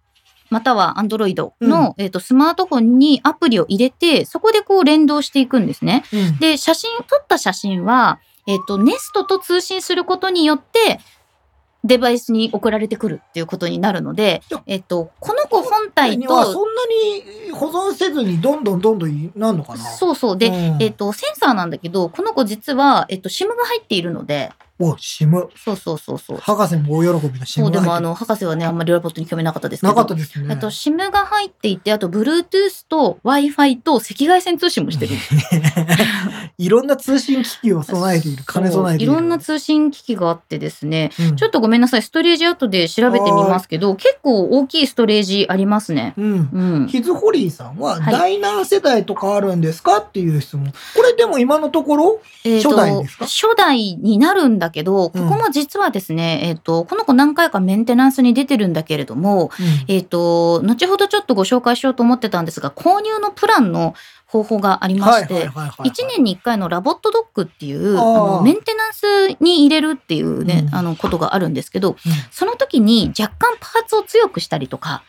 [0.49, 6.03] または Android の、えっとスマートフォンにアプリを入れて、そこでこう連動していくんですね。
[6.13, 6.37] うん。
[6.39, 10.99] で、写真、撮った写真は、えっ、と、ネストと通信することによって、
[11.83, 19.79] デバイスに送られてくるっていうことになるのでえっ、と、この子本体と、そんなに保存せずにどんどんどんどんなんのかな？
[19.79, 20.37] そうそう。
[20.37, 20.53] で、うん。
[20.79, 25.49] えっ、と、センサーなんだけど、この子実は、えっ、と、SIM が入っているので、お、シム。
[25.55, 26.37] そうそうそうそう。
[26.37, 27.79] 博士も大喜びのシムそう、で。
[27.79, 29.93] もあの、博士はね、あんまりロボットに興味なかったですけど。
[29.93, 30.47] なかったですね。
[30.49, 35.15] えっと、SIM が入っていて、あと、Bluetooth と Wi-Fi と赤外線通信もしてる。
[36.57, 39.11] いろんな通信機器を備えている、兼ね備えている。
[39.11, 46.13] いろんな通信機器があってですね、うんちょっとごめんなさい、ストレージ後で調べてみますけど、結構大きいストレージありますね。
[46.17, 46.49] うん。
[46.51, 46.87] うん。
[46.87, 50.71] ヒズホリーさんは、はい第何世代とかあるんですかっていう質問。
[50.95, 53.25] これでも今のところ、初代ですか？
[53.25, 59.51] 初代になるんだけど、ここも実はですね、えっ、と、この子何回かメンテナンスに出てるんだけれども、
[59.87, 63.93] えっ、と、後ほどちょっとご紹介しようと思ってたんですが、購入のプランの
[64.31, 70.75] 方法がありまして、はいはいはいはい1年に1回のラボットドッグっていうあのメンテナンスに入れるっていうね、うん。
[70.75, 71.97] あのことがあるんですけどうん。
[72.31, 75.03] その時に若干パーツを強くしたりとか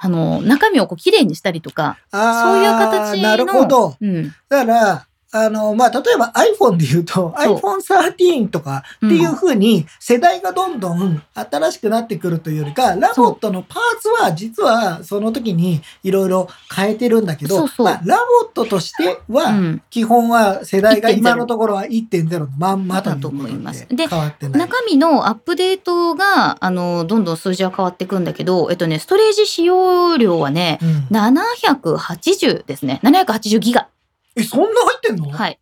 [0.00, 2.22] あの中身をこう綺麗にしたりとかそう
[2.58, 3.96] いう形のなるほど。
[4.00, 7.56] うん、だから、あの、まあ、例えば iPhone で言うと、そう。
[7.56, 17.86] iPhone13 とかっていう風に世代がどんどん新しくなってくるというよりか、ラボットのパーツは実はその時にいろいろ変えてるんだけど、そうそう。
[17.86, 23.86] まあ、ラボットとしてうは、ん、基本は世代が1.0今のところは1.0のまんまだと思います。
[23.88, 24.06] で。
[24.06, 31.16] 中身のアップデートがあのどんどん数字は変わっていくんだけど、えっとね、ストレージ使用量はねうん。
[31.16, 33.00] 780ですね。
[33.02, 33.88] 780ギガ
[34.36, 35.30] え、そんな入ってんの？
[35.30, 35.58] はい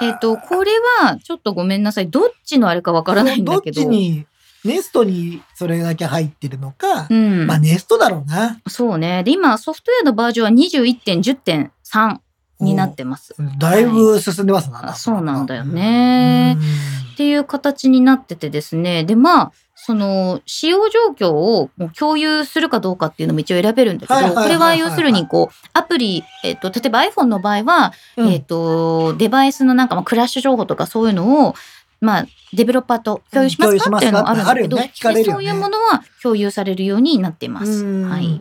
[0.00, 0.70] へえっ、と、これ
[1.00, 2.08] は、ちょっとごめんなさい。
[2.08, 3.82] どっちのあれかわからないんだけど。
[3.82, 4.26] どっちに、
[4.64, 7.46] ネストにそれだけ入ってるのか、うん。
[7.46, 8.60] まあネストだろうな。
[8.68, 9.24] そうね。
[9.24, 12.18] で、今、ソフトウェアのバージョンは21.10.3
[12.60, 13.34] になってます。
[13.58, 14.90] だいぶ進んでますな。
[14.90, 19.04] あそうなんだよねうんっていう形になっててですね。
[19.04, 19.52] で、まあ、
[19.84, 31.54] その、使用状況をもう共有するかどうかっていうのも一応選べるんだけど、これは要するに、こう、アプリ、えっ、と、例えば iPhone の場合は、うんえっ、と、デバイスのなんか、まあ、クラッシュ情報とかそういうのを、
[32.00, 37.84] まあ、デベロッパーと共有しますかっていうのはあるんだけど、ねねでそういうものは共有されるようになっています。
[37.84, 38.40] うんはい。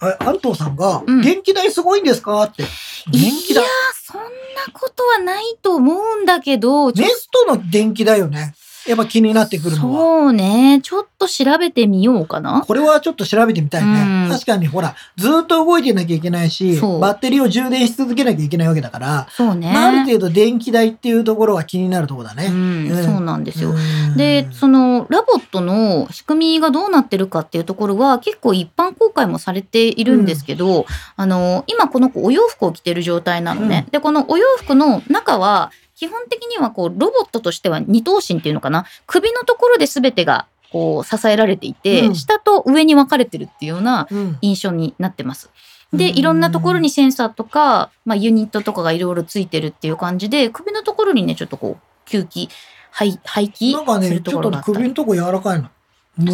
[0.00, 2.42] あ安藤さんが、うん電気代すごいんですか？
[2.44, 2.62] って。
[3.10, 4.02] 電気代いやー、。
[4.02, 4.28] そんな
[4.72, 8.54] ことはないと思うんだけど、ちょネストの電気代よね。
[8.88, 9.98] やっぱ気になってくるのは。
[9.98, 10.80] そうね。
[10.82, 12.64] ちょっと調べてみようかな。
[12.66, 14.02] これはちょっと調べてみたいね。
[14.02, 19.70] うん確かにほら、ずっと動いてなきゃいけないし、バッテリーを充電し続けなきゃいけないわけだから、そうね。
[19.72, 22.46] まあ、ある程度電気代っていうところは気になるところだね。
[22.46, 23.70] うん、うんそうなんですよ。
[23.70, 33.86] うんで、そのラボットの仕組みがどうなってるかっていうところは結構一般公開もされているんですけど、あの、今この子お洋服を着てる状態なのね。
[33.90, 38.86] で、このお洋服の中は基本的にはこうロボットとしては二頭身っていうのかな？
[39.06, 45.50] 首のところで全てがこう支えられていて、うん下と上に分かれてるっていうようなうん印象になってます。
[45.92, 52.48] で、うんいろんなところにセンサーとか、まあ、ユニットとかがいろいろついてるっていう感じで、首のところにね、ちょっとこう、吸気、
[52.90, 54.76] 排排気なんかね、するとちょっところがあったり。
[54.76, 55.70] 首のとこ柔らかいの。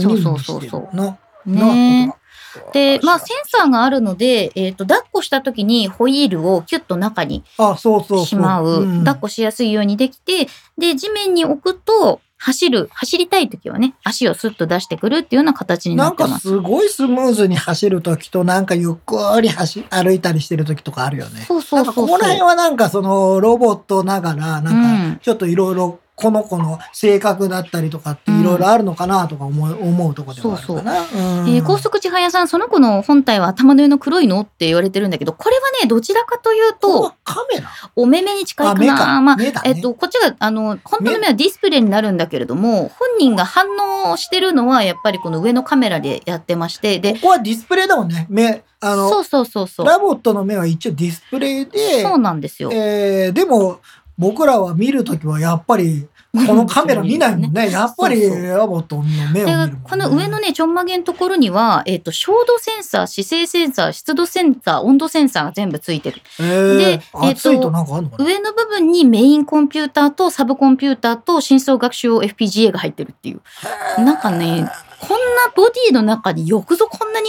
[0.01, 1.17] そうそうそうそうな。
[1.47, 2.17] ねな
[2.73, 8.27] で、まあ、センサーがあるので、えっ、と、抱っこした時にホイールをキュッと中にあ、そうそうそう。
[8.27, 8.85] しまう。
[8.85, 16.49] ん抱っこしやすいようにできて、で、地面に置くと、走る、走りたい時はね、足をスッと出してくるっていうような形にななんかってます。
[16.49, 21.43] すごいスムーズに走るときと、なんかゆっくり走歩いたりしてるときとかあるよね。
[21.49, 22.07] そうそうそうそう。
[22.07, 31.01] なんかここら辺はなんかそのロボットながら、うなんんかちょっといろいろこの子の性格だったりとかっていろいろあるのかなとか思う,、思うとこでもあるかな。
[31.01, 37.69] うんえー高速千早さん、その子の本体は頭の上の黒いのって言われてるんだけど、これはね、どちらかというとカメラ？
[37.97, 38.85] お目目に近いあ、か。
[38.85, 39.21] な。
[39.21, 39.73] まあ、目だね。
[39.77, 43.67] えっと、こっちが、あの、本当の目はディスプレイになるんだけれども、本人が反
[44.11, 48.27] 応してるのは、やっぱりこの上のカメラでやってまして、でこ、こはディスプレイだもんね。
[48.29, 49.87] 目、あの、そうそうそうそう。
[49.87, 52.71] ラボットの目は一応ディスプレイで、そうなんですよ。
[52.73, 53.81] えーでも、
[54.17, 56.07] 僕らは見るときはやっぱり、
[56.47, 57.71] このカメラ見ないもんね。
[57.73, 59.75] やっぱりそうそうラボットの目を見るね。
[59.85, 66.21] この上のね、ちょんまげのところには、えっ、と、照度センサー、姿勢センサー、湿度センサー、温度センサーが全部ついてる。
[66.41, 67.71] えー、でえーと
[68.19, 73.41] 上の部分にメインコンピューターとサブコンピューターと深層学習用 FPGA が入ってるっていう。
[74.03, 74.69] なんかね、
[75.01, 77.29] こんなボディの中によくぞこんなに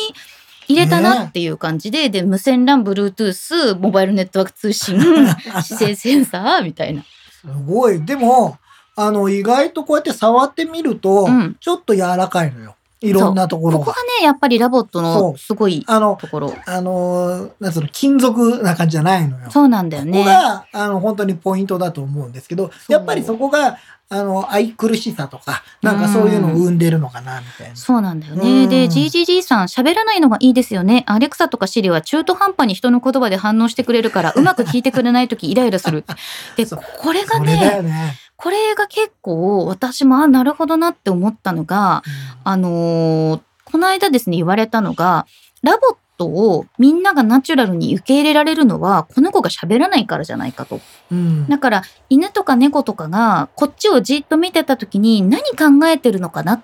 [0.67, 4.99] 入れたなっていう感じで、で、無線 LAN、Bluetooth、モバイルネットワーク通信、
[5.63, 7.03] 姿勢センサーみたいな。
[7.03, 8.03] すごい。
[8.03, 8.57] でも、
[8.95, 12.74] あの、意外とこうやって触ってみると、うんちょっと柔らかいのよ。
[13.01, 14.03] いろんなところがここが。
[14.21, 16.53] ね、やっぱりラボットのすごいあの、ところ。
[16.65, 19.51] あの、なんつうの、金属な感じじゃないのよ。
[19.51, 20.19] そうなんだよこね。
[20.19, 23.77] こが、あの、本当にポイントだと思うんですけど、やっぱりそこが、
[24.07, 27.75] あの、愛くるしさとか、なんかそういうのを生んでるのかな、みたいな。
[27.75, 28.67] そうなんだようね。
[28.67, 31.03] んで、GGG さん、喋らないのがいいですよね。
[31.07, 36.05] アレクサとかシリは中途半端に人の言葉で反応してくれるから、うまく聞いてくれないときイライラする。
[36.55, 38.15] で、これがね、よね。
[38.37, 42.03] これが結構私もあなるほどなって思ったのが
[42.43, 45.25] あのーこの間ですね言われたのが
[45.63, 50.79] ラボットをみんながナチュラルに受け入れられるのはこの子が喋らないからじゃないかと。
[51.11, 56.63] うんだから犬とか猫とかがこっちをじっと見てた時に何考えてるのかなって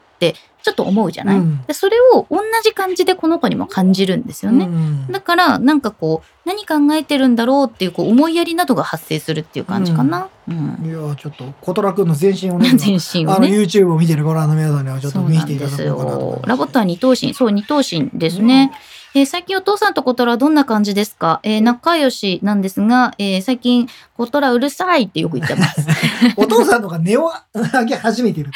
[0.61, 4.65] ちょっと思うじゃない、うんでそれを同じ感じでこの子にも感じるんですよね。
[4.65, 10.29] うんだからなんかこう何考えてるんだろうっていうこう思いやりなどが発生するっていう感じかな。
[10.47, 13.49] うんいやちょっと小虎くんの全身をね 全身あのをね。
[13.49, 16.37] YouTube を見てるご覧の皆さんにはちょっと見ていただこうかなと思います。。
[16.37, 17.33] よラボットは二頭身。
[17.33, 18.71] そう、二頭身ですね。
[19.13, 25.85] えー最近お父さんとコトラはどんな感じですか、えー仲良しなんですが、えー最近コトラうるさいってよく言ってます。
[26.37, 28.53] お父さんとか音を上げ始めてるね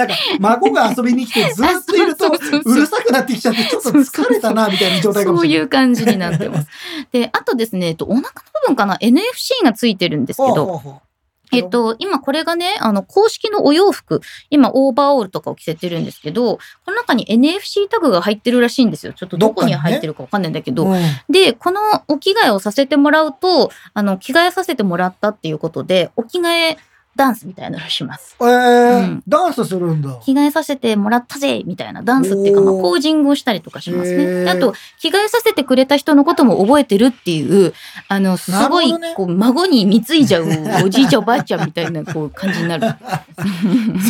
[0.00, 2.28] なんか孫が遊びに来てずっといると
[2.64, 6.68] うるさくなってきちゃってちょっと疲れたなみたいな状態かもそういしれないう感じになってます。
[7.12, 8.30] で、あとですね、えっとお腹の
[8.62, 11.00] 部分かな ?NFC がついてるんですけど、
[11.52, 19.12] えっと、今これがね、あの、公式のお洋服、今オーバーオールとかを着せてるんですけど、この中に NFC タグが入ってるらしいんですよ。
[19.12, 20.86] ちょっとどこに入ってるかわかんないんだけど。
[20.86, 26.78] うんで、このお着替えをさせてもらうと、あの、着替えさせてもらったっていうことで、お着替え
[27.16, 28.36] ダンスみたいなのをします。
[28.40, 30.18] えーうんダンスするんだ。
[30.24, 34.24] 着替えさせてもらったぜみたいなダンスっていうか、まあ、ポージングをしたりとかしますへね。
[34.24, 37.74] ーであと、着替えさせてくれた人のことも覚えてるっていう、
[38.08, 40.46] あの、すごい、こう、孫に貢いじゃう
[40.84, 42.86] おじいちゃんおばあちゃんみたいな、こう、感じになる。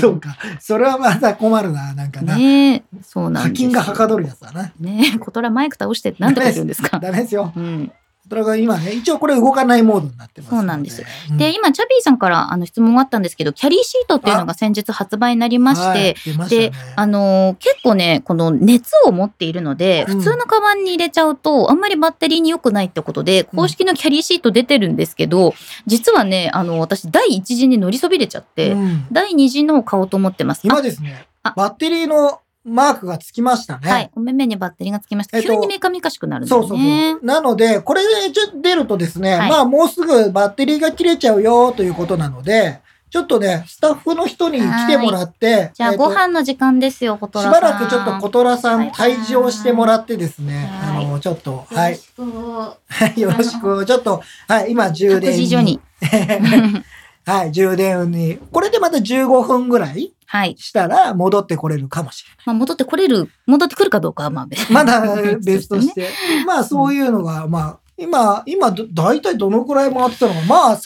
[0.01, 0.37] そうか。
[0.61, 2.37] それはまた困るな、なんかな。
[2.37, 3.69] ねえ、そうなん課ですよ。
[3.71, 4.73] 金がはかどるやつだな。
[4.79, 6.99] ねえ、コトラマイク倒してなんてこと言うんですか？
[7.01, 7.53] ダメですよ。
[7.57, 7.93] うん。
[8.31, 10.59] それが今ね、一応これ動かないモードになってますの。
[10.59, 11.03] そうなんです。
[11.31, 11.37] うん。
[11.37, 16.49] で、今、チャビーさんからあの質問があったんですけど、キャリーシートっていうのが先日発売になりまして、はいね。
[16.49, 20.19] で、あのー結構ね、この熱を持っているので、うん。
[20.19, 25.55] 普通のカバンに入れちゃうと、あんまりバッテリーに良くないってことで、公式のキャリーシート出てるんですけど、
[25.87, 29.07] 実はね、あの、私、第一次に乗りそびれちゃって、うん。
[29.11, 30.61] 第二次のを買おうと思ってます。
[30.65, 33.91] 今ですねあ、バッテリーのマークがつきましたね。
[33.91, 34.11] はい。
[34.15, 35.39] お目目にバッテリーがつきました。
[35.39, 37.13] えっと急にメカメカしくなるんだよそうそうそね。
[37.13, 37.25] う。
[37.25, 47.61] なので、これでちょ出るとですね、はいまあもうすぐバッテリーが切れちゃうよということなので、ちょっとね、スタッフの人に来てもらって、じゃあ、えっとご飯の時間ですよ、コトしラさん。
[47.63, 51.95] ばらくちょっと小虎さんはい退場してもらってですね、はいあの、ちょっと、はい。
[51.95, 55.81] よろはいよろしく、ちょっと、はい、今充託電に。
[57.27, 58.39] はい、充電に。
[58.53, 60.13] これでまた15分ぐらい。
[60.57, 64.85] したら戻ってこれるかもしまあ、戻ってこれる、戻ってくるかどうかは、まあ、別れない。
[64.85, 66.09] まだ別として。
[66.47, 70.41] まあそういうのが、まあ、今、今ど、だいたいどのくらい回ってたのか。
[70.47, 70.81] まあ30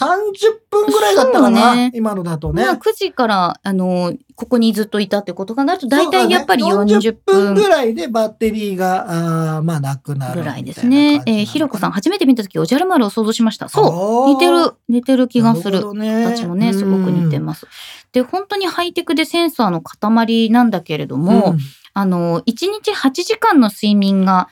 [0.68, 1.74] 分ぐらいだったかな。
[1.74, 2.64] ね今のだとね。
[2.64, 11.22] まあ、9時から、あの、ここにずっといたってこと考えると、大体やっぱり40 40分分ぐらいでバッテリーが、あーまあなくなるぐらいですね。
[11.27, 13.68] えーひろこさん、初めて見たとき、おじゃる丸を想像しました。
[13.68, 14.35] そう。
[14.35, 15.94] 似てる、似てる気がする。
[15.94, 17.66] ね形もね、すごく似てます。
[18.12, 21.55] で、本当にハイテクでセンサーの塊なんだけれどすも、
[21.92, 24.48] あの、1日8時間の睡眠が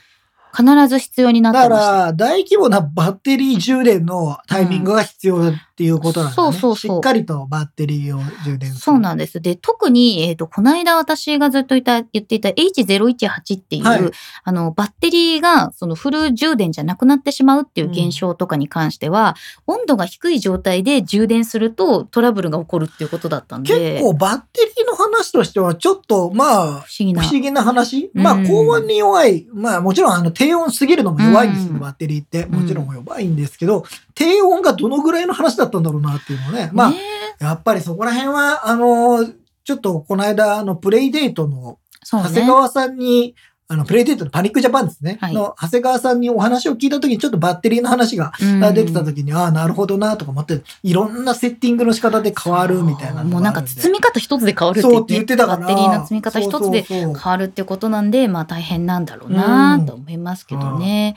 [0.55, 1.91] 必ず必要になってました。
[2.05, 6.35] ら、大規模なバッテリー充電のタイミングが必要だっていうことなんだね。
[6.35, 8.81] そうそうそうしっかりとバッテリーを充電する。
[8.81, 9.41] そうなんです。
[9.41, 14.11] で、特に、えっ、と、この間私がずっと言った言っていた H018 っていう、はい
[14.43, 19.35] あの、バッテリーが、そのフル充電じゃなくなってしまうっていう現象とかに関しては、
[19.67, 27.21] 温度が低い状態で充電するとトラブルが起こるっていうことだったんで、結構バッテリーの話としてはちょっとまあ、不思議な。
[27.21, 28.11] 不思議な話？
[28.13, 29.47] まあうん高温に弱い。
[29.53, 32.45] まあもちろんあの低温すぎるのも弱いんですよ、うんバッテリーって。
[32.45, 36.69] もちろん弱いんですけど、低温がどのぐらいの話だったんだろうなっていうのね。
[36.73, 36.97] まあね
[37.39, 39.25] やっぱりそこら辺はあの、
[39.63, 41.79] ちょっとこの間あのプレイデートの。
[42.05, 43.33] 長谷川さんに、
[43.73, 45.17] あの、プレイデートのパニックジャパンですね。
[45.19, 53.23] はいの、長谷川さんにお話を聞いたときに、ちょっとバッテリーの話がうん出てたときに、ああ、なるほどな、とか思って、いろんなセッティングの仕方で変わるみたいな。
[53.23, 55.57] もうなんか包み方一つで変わるって言ってたから。
[55.57, 61.15] バッテリーの積み方一つで変わるってことなんで、まあ大変なんだろうなうんと思いますけどね。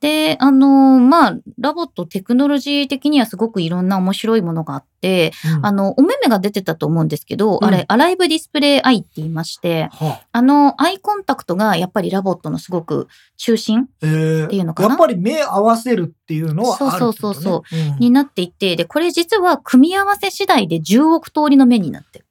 [0.00, 14.88] で、あの、まあ、ラボットテクノロジー的にはすごくいろんな面白いものがあって、うんあの、お目目が出てたと思うんですけど、うんあれ、アライブディスプレイアイって言いまして、はああの、アイコンタクトがやっぱりラボットのすごく中心えーっていうのかな？
[14.90, 17.12] やっぱり目合わせるっていうのはあるってこと、ね。
[17.12, 22.25] そうそうそううんになっていて、で、これ実は組み合わせ次第で10億通りの目になってる。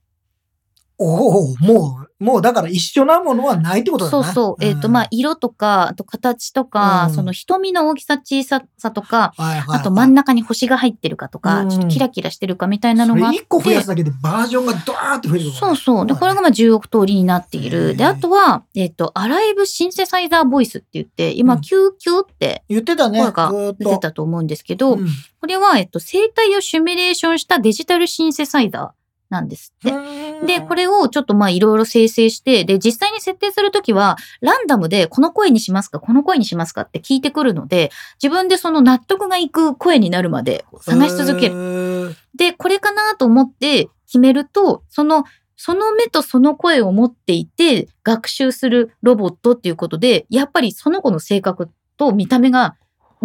[0.98, 4.24] おお、もう、もうだから一緒なものはないってことだな。
[4.24, 4.64] そうそう。
[4.64, 13.38] えっ、と、まあ、色とか、あと形とか、うんその瞳の大きさ、小ささとか、あ、はいはいはいあと真ん中に星が入ってるかとか、うんちょっとキラキラしてるかみたいなのがあって。
[13.38, 16.06] それ一個増やすだけでバージョンがドーンって増えるそうそう。
[16.08, 17.94] で、これがまあ10億通りになっていへる。
[17.94, 23.20] ーで、あとは、えっ、と、アライブシンセサイザーボイスって言って、今、うんキューキューって言ってたね。
[23.20, 25.08] 声が出てたと思うんですけど、うん
[25.42, 30.46] これは、えっと、生体をシミュレーションしたデジタルシンセサイザーなんですって。
[30.46, 41.56] で、これをちょっとまあいろいろ生成して、で、実際に設定するときは、ランダムでこの声にしますか、この声にしますかって聞いてくるので、自分でその納得がいく声になるまで探し続ける。
[41.56, 42.16] る。
[42.36, 45.26] で、これかなと思って決めると、その、
[45.58, 52.76] その目とその声を持っていて学習するロボットっていうことで、やっぱりその子の性格と見た目が、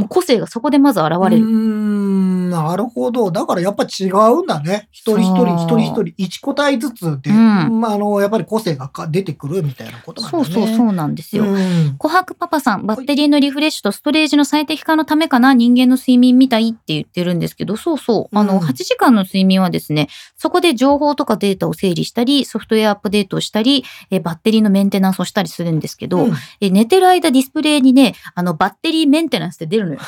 [0.00, 1.44] もう個性がそこでまず現れる。
[1.44, 3.30] うーん、なるほど。
[3.30, 4.88] だからやっぱ違うんだね。
[4.90, 10.44] 一人一人、一人一人、一個体ずつで、うんまあ、あの、やっぱり個性がか出てくるみたいなことなんだね。
[10.44, 11.44] そうそうそうなんですよ。
[11.44, 18.38] うん琥珀パパさん、バッテリーのリフレッシュとストレージの最適化のためかな、人間の睡眠みたいって言ってるんですけど、そうそう。
[18.38, 30.00] あの、うん8時間の睡眠はですね、そこで情報とかデータを整理したり、ソフトウェアアップデートをしたり、えバッテリーのメンテナンスをしたりするんですけど、うんえ寝てる間ディスプレイにね、あの、バッテリーメンテナンスって出るのよ。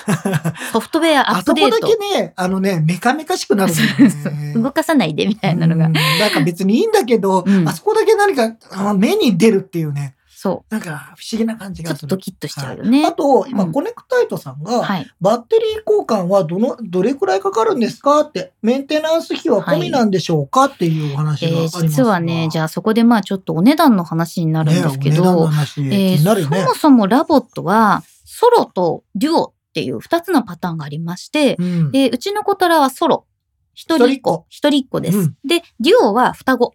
[0.73, 1.87] ソフトウェアア あそこだップデート。
[1.87, 4.55] けね、あのね、メカメカしくなるね。
[4.57, 5.93] 動かさないでみたいなのがうん。
[5.93, 11.85] なんか別にいいんだけど、うんあそこだけ何かあ目に出るっていうね、そなんか不思議な感じう。
[11.85, 12.07] ちょがする。
[12.07, 13.07] っとドキッとしちゃうよね。
[13.07, 15.07] あと、今、うんコネクタイトさんが、はい。
[15.21, 26.51] バッテリー交換はどの、どれくらいかかるんですかって、メンテナンス費は込みなんでしょうか、っていうお話えがありますー実はね、じゃゃあそこでまあちょっとお値段の話になるんですけど、ね、ねそ。
[26.51, 33.27] もそもラボットは、ソロとデュオっていう二つのパターンがありまして、うんでうちのコトラはソロ。
[33.73, 34.45] 一人っ子。
[34.51, 35.19] 一人っ子です。
[35.19, 36.75] うんで、デュオは双子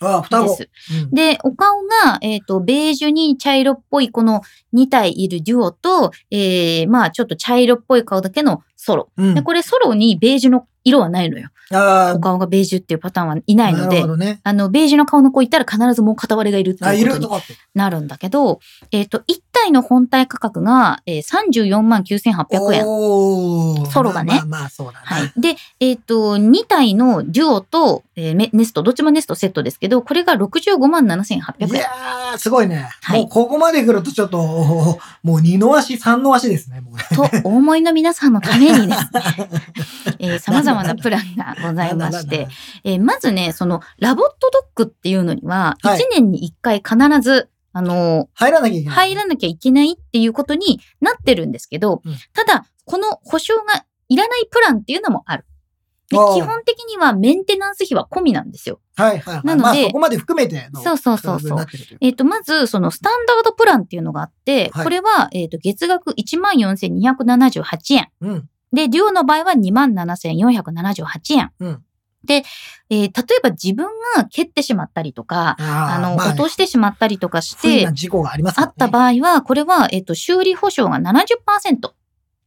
[0.00, 0.58] あ、双子。
[1.12, 4.42] でお顔が、えっ、と、ベージュに茶色っぽいこの
[4.74, 9.12] 2体いるデュオと、えー、まあちょっと茶色っぽい顔だけのソロ。
[9.16, 11.48] うんで、これソロにベージュの色はないのよ。
[11.72, 14.40] あお顔がベージュっていうパターンはいないのでね。
[14.44, 17.42] あの、ベージュの顔の子いたら必ずもう片割れがいるってあ、いいうことに。
[17.74, 18.60] なるんだけど、
[18.92, 23.90] えっ、と、1体の本体価格が、えー、34万9800円。
[23.90, 25.06] ソロがねまあまあまあ、そうだね。
[25.06, 25.32] はい。
[25.40, 31.80] で、えっ、と、2体のデュオと、えーメネスト、どっちもネストセットですけど、これが65万7800い円。
[31.80, 32.88] やー、すごいね。
[33.02, 34.38] はいもうここまで来るとちょっと、
[35.22, 36.86] もう二の足、三の足ですね、ね。
[37.14, 38.92] と、お思いの皆さんのためにですね、
[40.18, 42.48] えー様々なプランがございまして、
[42.84, 48.94] えーまずね、その、ラボットドッグっていうのには、1はい年に1回必ず、あの入らなきゃいけない。
[48.94, 55.44] 入らなきゃいけないっていうことになってるんですけど、うんただ、この保証がいらないプランっていうのもある。
[56.10, 58.80] で基本的にはメンテナンス費は込みなんですよ。
[58.96, 59.46] はいはいはい。
[59.46, 68.08] なのでまあそこまで含めてのそうそうそうそう価格になってるというえっ、と、まず、そのスタンダードプランっていうのがあって、はいこれは、えっ、と、月額14,278円。
[68.20, 68.48] うん。
[68.74, 71.50] で、デュオの場合は27,478円。
[71.60, 71.82] うん。
[72.26, 72.44] えー
[72.90, 73.10] 例え
[73.42, 81.88] ば自分が蹴ってしまったりとか、あの、あーまあね落としてしまったりとかして事故がありますねあった場合は、これは、えっ、と、修理保証が70%。
[81.88, 81.92] あ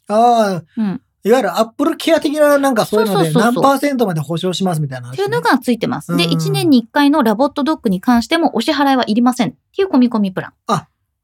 [0.08, 1.02] あ、うん。
[1.24, 6.16] いわゆるアップルケア的ななんかそういうので何パーセントまで保証しますみたいな話ね、っていうのがついてます。
[6.16, 9.50] で、うん1年に1回のラボットドッグに関してもお支払いはいりません。
[9.50, 10.54] っていう込み込みプラン。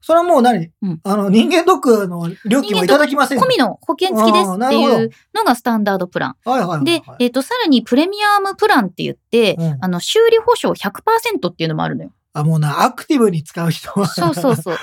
[0.05, 6.35] それはもう何、うんあの、人間ドックの料金をいただきません込みの保険付きですっていうのがスタンダードプラン。
[6.43, 6.85] はいはいはいはい。
[6.85, 12.11] で、えっ、と、さらにプレミアムプランって言って、うんあの、修理保証100%っていうのもあるのよ。
[12.33, 14.07] あ、もうな、アクティブに使う人は。
[14.07, 14.77] そうそうそう。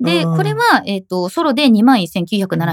[0.00, 2.72] で、うんこれは、えっ、と、ソロで21,978あーな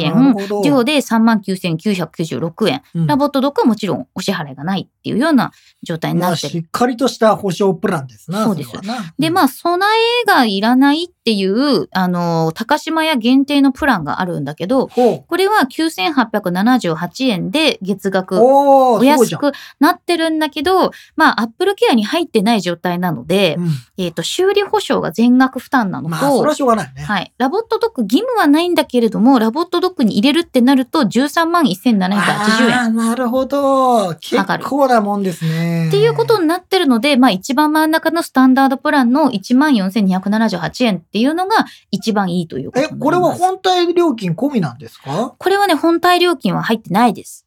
[0.00, 6.50] 円デュオで39,996円、うんラボットドッグはもちろんお支払いがないっていうような状態にまあ、なってる。
[6.50, 8.44] しっかりとした保証プランですな。
[8.44, 9.88] そうですれはなで、まあ、備
[10.22, 18.10] えがいらないっていう、あの、高島屋限定のプランがあるんだけど、ほこれは9878円で月う。
[18.10, 19.02] 額お。
[19.04, 26.18] 安くなってるんだけど、まあ、アップルケアに入ってない状態なので、うんえっ、と、修理保証が全額負担なのと、ま
[26.50, 27.02] あ、しょうがないね。
[27.02, 27.32] はい。
[27.38, 32.12] ラボットドッグ義務はないんだけれども、ラボットドッグに入れるってなると13万1780円。
[32.12, 34.14] あーなるほど。
[34.20, 35.88] 結構なもんですね。
[35.88, 42.88] っていうことになってるので、まあ一番真ん中のスタンダードプランの14,278円っていうのが一番いいということえ。
[42.88, 45.34] これは本体料金込みなんですか？
[45.38, 47.46] これはね、本体料金は入ってないです。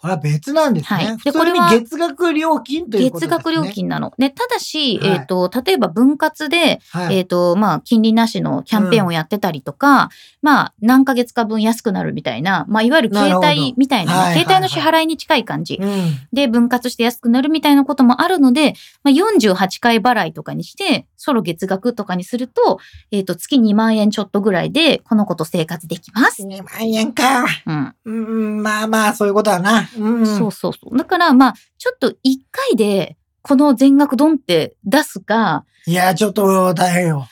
[0.00, 1.06] これは別なんですね。
[1.06, 3.36] はいでこれは月額料金ということ月ですね。
[3.36, 3.64] 額料。
[3.72, 4.12] 金なの。
[4.16, 7.18] で、ただし、はいえっ、と、例えば分割で、はい。
[7.18, 15.78] えっ、と、まあ、金利なしのキャンペーンをやってたりとか、まあ、何ヶ月か分安くなるみたいな、まあ、いわゆる携帯みたいなね、はいはいはい携帯の支払いに近い感じ。
[15.80, 16.16] うん。
[16.32, 22.78] で、分割して安くなるみたいなこともあるので、まあ、48回払いとかにして、ソロ月額とかにすると、
[23.10, 26.44] えっ、と、月2万円ちょっとぐらいで、この子と生活できます。
[26.44, 27.44] 2万円か。
[27.66, 27.94] うん。
[28.04, 29.88] うん、まあまあ、そういうことだな。
[29.98, 30.26] うん。
[30.26, 30.96] そうそうそう。
[30.96, 32.14] だから、まあ、ちょっと1
[32.50, 37.26] 回で、この全額ドンって出すか、いや、ちょっと大変よ。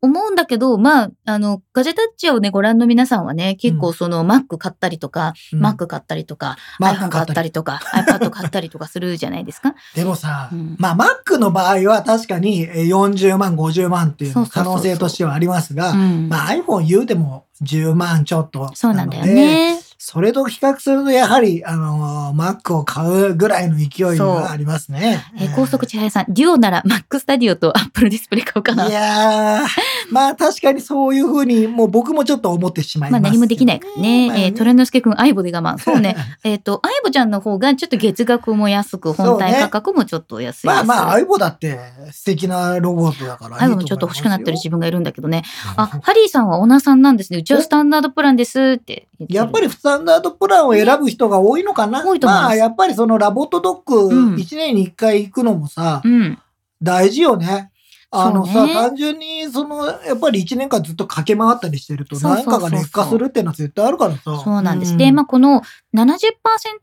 [0.00, 9.74] 思うんだけど、まあ、あの、ガジェタッチをね、ご覧の皆さんはね、結構その、Mac 買ったりとか、うん Mac 買ったりとか、iPhone 買ったりとか、iPad 買ったりとかするじゃないですか。
[9.94, 16.28] でもさ、うんまあ、Mac の場合は確かにえー40万、50万っていう可能性としてはありますが、うん。
[16.28, 18.70] まあ、iPhone 言うても10万ちょっと。
[18.74, 19.26] そうなんだよ。
[19.26, 19.80] ね。
[20.00, 25.24] それと比較すると、やはり、あのー、Mac を買うぐらいの勢いがありますね。
[25.36, 28.86] えー高速千早さん、デュオなら Mac スタディオと Apple ディスプレイ買おうかな。
[28.88, 29.66] いやー、
[30.12, 34.28] まあ確かにそういうふうに、もう僕もちょっと思ってしまいます、まあ何もできないからね。
[34.28, 35.78] まあえー、トレノスケくん、アイボで我慢。
[35.78, 36.16] そうね。
[36.44, 40.66] えっ、と、アイボちゃんの方がちょっと月額も安く、本体価格もちょっと安いです。
[40.66, 41.78] まあまあ、相棒だって
[42.12, 43.60] 素敵なロボットだからいいと思いますよ。
[43.60, 45.44] アイボもちょっと欲しくなってる自分がいるんだけどね。
[45.76, 47.38] あ、ハリーさんはオナさんなんですね。
[47.38, 52.04] うちはスタンダードプランですってやっぱりスタンダードプランを選ぶ人が多いのかな。
[52.04, 56.38] 多いと思いますまあ、やっぱりそのラボットドッグうん1年に1回行くのもさ、うん。
[56.82, 57.70] 大事よね。
[58.10, 64.40] あのさ、ね単純に、その、やっぱり1年間ずっと駆け回ったりしてると、何かが劣化するっていうのは絶対あるからさ。
[64.42, 64.96] そうなんです。
[64.96, 65.60] で、まあ、この
[65.94, 66.06] 70%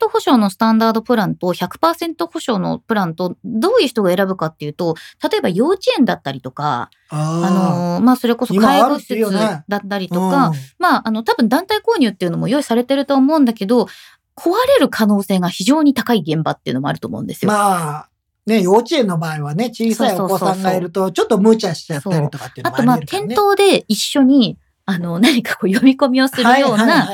[0.08, 4.96] 保証のスタンダードプランと100%保証のプランと、どういう人が選ぶかっていうと、
[5.32, 13.88] 例えば幼稚園だったりとか、ああのーまあ、それこそ介護施設だったりととか、まあ、あの、多分団体購入っていうのも用意されてると思うんだけど、
[14.36, 17.52] 壊れる可能性が非常に高い現場っていうのもあると思うんですよ。
[17.52, 18.10] まあ、
[18.46, 27.10] ね、幼稚園の場合はね、小さいお子さんがいると、ちょっと無茶しちゃったりとかっていうのもあと、まあ、店頭で一緒に、あの、何かこう読み込みをするような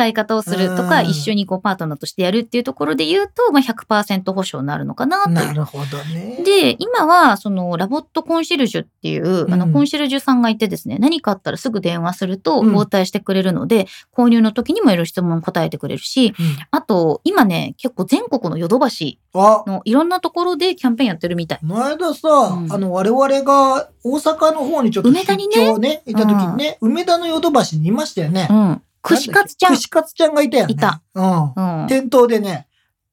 [0.00, 5.30] 使い方をするとか、うん一緒にこうパートナーとしてやるっていうところで言うと、まあ、100%保証になるのかなと。
[5.30, 6.42] なるほどね。
[6.44, 16.34] で、今は、その、ラボットコンシェルジュっていう、あの、うんコンシェルジュさんがいてですね、何かあったらすぐ電話すると、うん応対してくれるので、購入の時にもいろいろ質問答えてくれるし、うん
[16.70, 21.58] あと、今ね、結構全国のヨドバシあ、のいろんなところでキャンペーンやってるみたい。
[21.60, 28.48] この間さ、うんあの、我々が大阪の方にちょっと梅田にね、行った時にね、梅田のヨドバシにいましたよね。
[28.50, 28.82] うん。
[29.02, 29.74] 串カツちゃん。
[29.74, 30.72] 串カツちゃんがいたよね。
[30.72, 31.02] いた。
[31.14, 31.52] うん。
[31.82, 31.86] うん。
[31.88, 32.66] 店頭でね、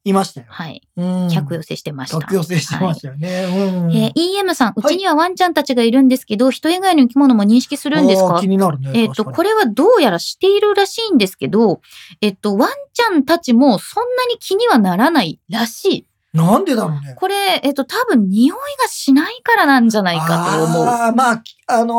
[0.04, 0.48] いましたよ。
[0.50, 0.82] はい。
[0.96, 1.30] うん。
[1.30, 2.20] 客寄せしてました。
[2.20, 3.46] 客寄せしてましたよね。
[3.46, 3.92] うん。
[3.92, 8.40] えー EM さん、うはいちにはワンちゃんたちがいるんですけど、人以外の生き物も認識するんですか？
[8.40, 8.92] 気になるね。
[8.94, 11.82] えっ、と、これはどうやらしているらしいんですけど、
[12.22, 16.08] えっと、ワンちゃんたちもそんなに気にはならないらしい。
[16.38, 17.16] なんでだろうね。
[17.16, 20.86] これ、えっと、多分匂いがしないからなんじゃないかと思う。
[20.86, 21.96] ああ、まあ、あの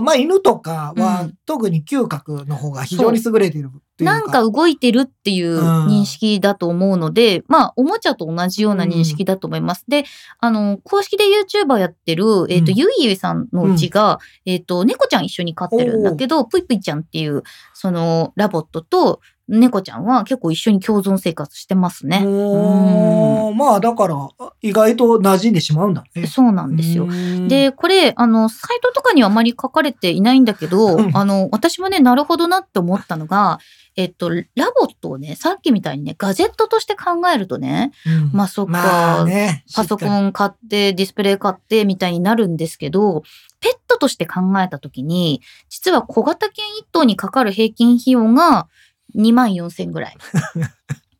[0.00, 4.04] ーまあ、犬とかは、うん特に嗅覚の方が非常に優れているとい。
[4.04, 9.84] なんか動いてるっていううん認識だと思うので、まあ、おもちゃと同じような認識だと思います。
[9.86, 10.04] で、
[10.40, 17.42] あの、公式で YouTuber やってる、えっ、と、うんゆいゆいさんのうちが、えっ、と、猫ちゃん一緒に飼ってるんだけど、ぷいぷいちゃんっていう、
[17.74, 22.22] その、ラボットと猫ちゃんは結構一緒に共存生活してますね。
[22.26, 24.28] おーまあ、だから、
[24.60, 26.26] 意外と馴染んでしまうんだね。
[26.26, 27.04] そうなんですよ。
[27.04, 33.60] うん、で、これ、あの、サイトとかにはあまり書かれていないんだけど、うんあの、私もね、なるほどなって思ったのが、
[33.96, 34.44] えっと、ラ
[34.78, 43.22] ボットをね、さっきみたいにね、ガジェットとして考えるとね、うんまあそっかまあね、パソコン買って、ディスプレイ買って、みたいになるんですけど、
[43.60, 45.40] ペットとして考えたときに、
[45.70, 48.68] 実は小型犬1頭にかかる平均費用が
[49.16, 50.16] 2万4千ぐらい。
[50.54, 50.62] り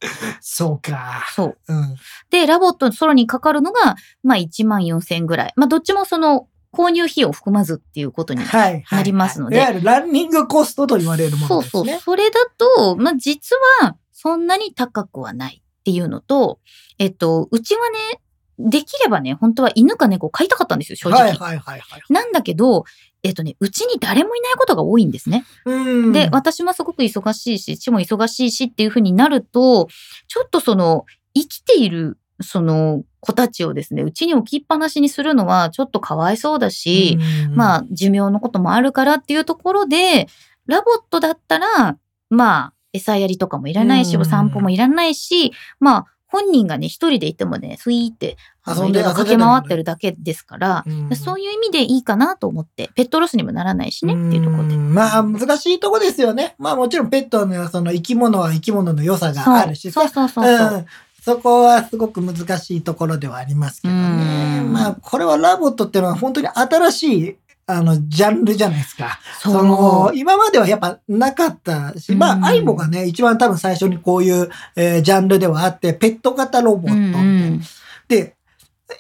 [0.41, 1.25] そうか。
[1.35, 1.59] そう。
[1.69, 1.97] うん。
[2.31, 5.53] で、ラボットソロにかかるのが、まあ1万4千ぐらい。
[5.57, 8.45] まあどっちもその、購入費用を含まずっていうことに。
[8.45, 8.99] はい、はい。
[8.99, 11.85] なりますのでいわゆるランニングコストと言われるもそうそう。
[11.85, 12.03] のですね。
[12.05, 16.61] それだと、まあ実はそんなに高くはないっていうのと、
[16.99, 18.21] えっと、うちはね、
[18.59, 21.23] できればね、本当は犬か猫飼いたかったんですよ、正直。
[21.23, 22.03] はいはいはいはい。
[22.09, 22.85] なんだけど、
[23.23, 25.45] えっとね、うちに誰もいないことが多いんですね。
[25.65, 26.13] うん。
[26.13, 29.89] で、私もすごく忙しいし、父も忙しいしっていう風になると、
[30.29, 31.05] ちょっとその、
[31.35, 40.29] 生きている、その子たちをですね、うちに置きっぱなしにするのはちょっとかわいそうだし、うん、まあ、寿命のこともあるからっていうところで、
[40.67, 41.99] ラボットだったら、
[42.31, 54.77] まあ、餌やりとかもいらないし、うんお散歩もいらないし、まあ、本人がね、一人でいてもね、スイーって、あの遊んで駆け回ってるだけですから、うんそういう意味でいいかなと思って、ペットロスにもならないしねっていうところで。
[54.77, 56.55] んまあ、難しいとこですよね。
[56.59, 60.01] まあもちろんペットのその生き物は生き物の良さがあるしさ。
[60.03, 60.79] そうそうそうそう。
[60.79, 60.87] うん
[61.27, 64.61] そこはすごく難しいところではありますけどね。
[64.65, 67.37] うんまあ、これはラボットっていうのは本当に新しい、
[67.69, 69.19] あの、ジャンルじゃないですか。
[69.41, 77.19] その、今まではやっぱなかったし、まうんあ、アイボがね、一番多分最初にこういう、えージャンルではあって、ペット型ロボットみたいな。
[77.21, 77.61] うんうん
[78.09, 78.37] で、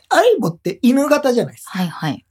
[0.08, 1.78] アイボって犬型じゃないですか。
[1.78, 2.26] はいはい。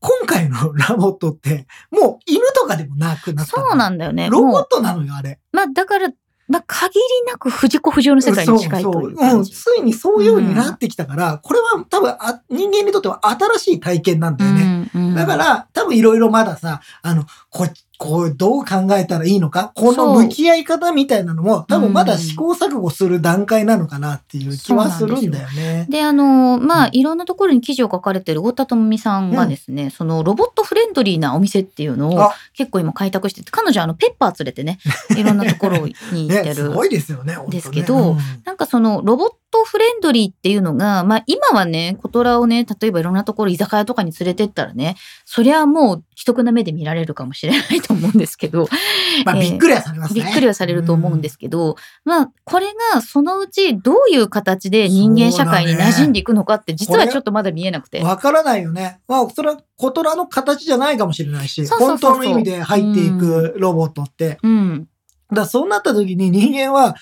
[0.00, 3.56] 今回の ラボットって、もう犬とかでもなくなった。
[3.56, 4.28] そうなんだよね。
[4.28, 5.38] ロボットなのよ、あれ。
[5.52, 6.10] まあだから、
[6.48, 7.00] まあ限り
[7.30, 9.44] なく藤子不二雄の世界に近いというそうそうん。
[9.44, 14.62] ついにそういう風になってきたから、これは多分あ人間にとっては新しい体験なんだよね。
[14.62, 17.66] うんうんだから、多分いろいろまださ、あの、こ
[18.00, 25.86] こう、どう考えたらいいのかこの向き合い方みたいなのも、多分まだ試行錯誤する段階なのかなっていう気はするんだよね。
[25.90, 34.78] で、あの、まあ、いろんなところに記事を書かれてる太田智美さんがですね、そのロボットフレンドリーなお店っていうのをあ結構今開拓してて、彼女あのペッパー連れてね、
[35.14, 36.72] いろんなところに行ってね、する。
[36.72, 37.42] ごいですよね、ね。
[37.48, 38.18] ですけどうん。
[38.46, 48.68] なんかそのロボットフレンドリーっていうのが、まあ今はね、コトラをね、例えばいろんなところ、居酒屋とかに連れてったらね、そりゃもう既得な目で見られるかもしれないと思うんですけど、
[49.24, 50.22] まあ、えーびっくりはされますね。
[50.22, 58.02] びっくりはされると思うんですけど、まあこれがそのうちどういう形で人間社会に馴染んでいくのかって実はちょっとまだ見えなくて。
[58.02, 59.00] わからないよね。
[59.08, 64.38] まあ、それはコトラの形じゃないかもしれないし、本当の意味で入っていくロボットって。
[64.42, 64.86] うん。
[65.30, 66.96] だからそうなった時に人間は、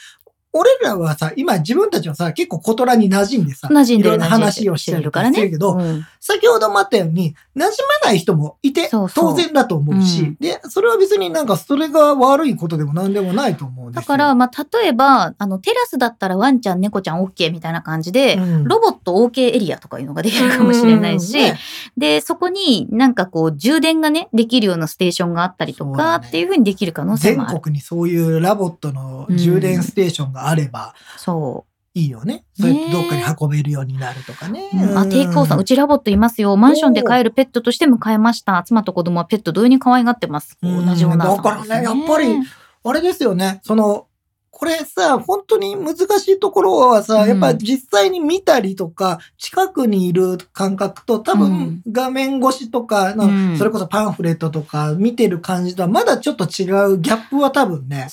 [0.59, 5.48] 俺らはさ、今自分たちはさ、結構コトラに馴染んでさ、馴染んでる話をしてるからね。
[5.48, 6.04] けど、うん。
[6.20, 7.70] 先ほどもあったように、馴染
[8.02, 10.36] まない人もいて、当然だと思うし、うん。
[10.40, 14.00] で、それは別になんかそれが悪いことでも何でもないと思うんですよ。
[14.02, 18.64] だから、まあ、例えば、あの、テラスだったらワンちゃん、猫ちゃん OK みたいな感じで、うん。
[18.64, 21.59] ロボット OK エリアとかいうのができるかもしれないし、うんね
[21.96, 26.26] で、そこになんかこう、充電がね、できるようなステーションがあったりとか、ね。
[26.28, 27.61] っていうふうにできる可能性全もある。
[27.61, 32.44] 国にそういうラボットの充電ステーションがあればそいいよね。
[32.55, 34.70] そうやってどっかに運べるようになるとかね。
[34.72, 34.76] う。
[34.76, 36.57] うんあ、テイクオーさん、うち LOVOT いますよ。
[36.57, 38.62] マンションで飼えるペットとして迎えました。
[38.64, 40.57] 妻と子供はペット同様に可愛がってます？
[40.62, 42.36] うん同じような、だからねやっぱり
[42.84, 43.61] あれですよね。
[43.64, 44.07] その、
[44.51, 58.07] これさ、本当に難しいところはさ、うんやっぱ実際に見たりとか、近くにいる感覚と多分画面越しとか、のうんそれこそパンフレットとか見てる感じとはまだちょっと違うギャップは多分ね、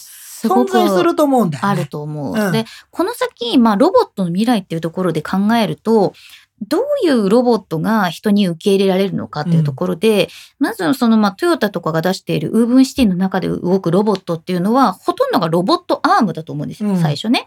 [0.48, 1.70] 存在すると思うんだよね。
[1.70, 2.36] あると思う。
[2.36, 6.14] うんで、この先、まあ、ロボットの未来っていうところで考えると、
[6.62, 17.46] どういうロボットが人に受け入れられるのかっていうところで、まずその、まあ、トヨタとかが出している Woven City の中で動くロボットっていうのは、ほとんどがロボットアームだと思うんですよ、うん最初ね。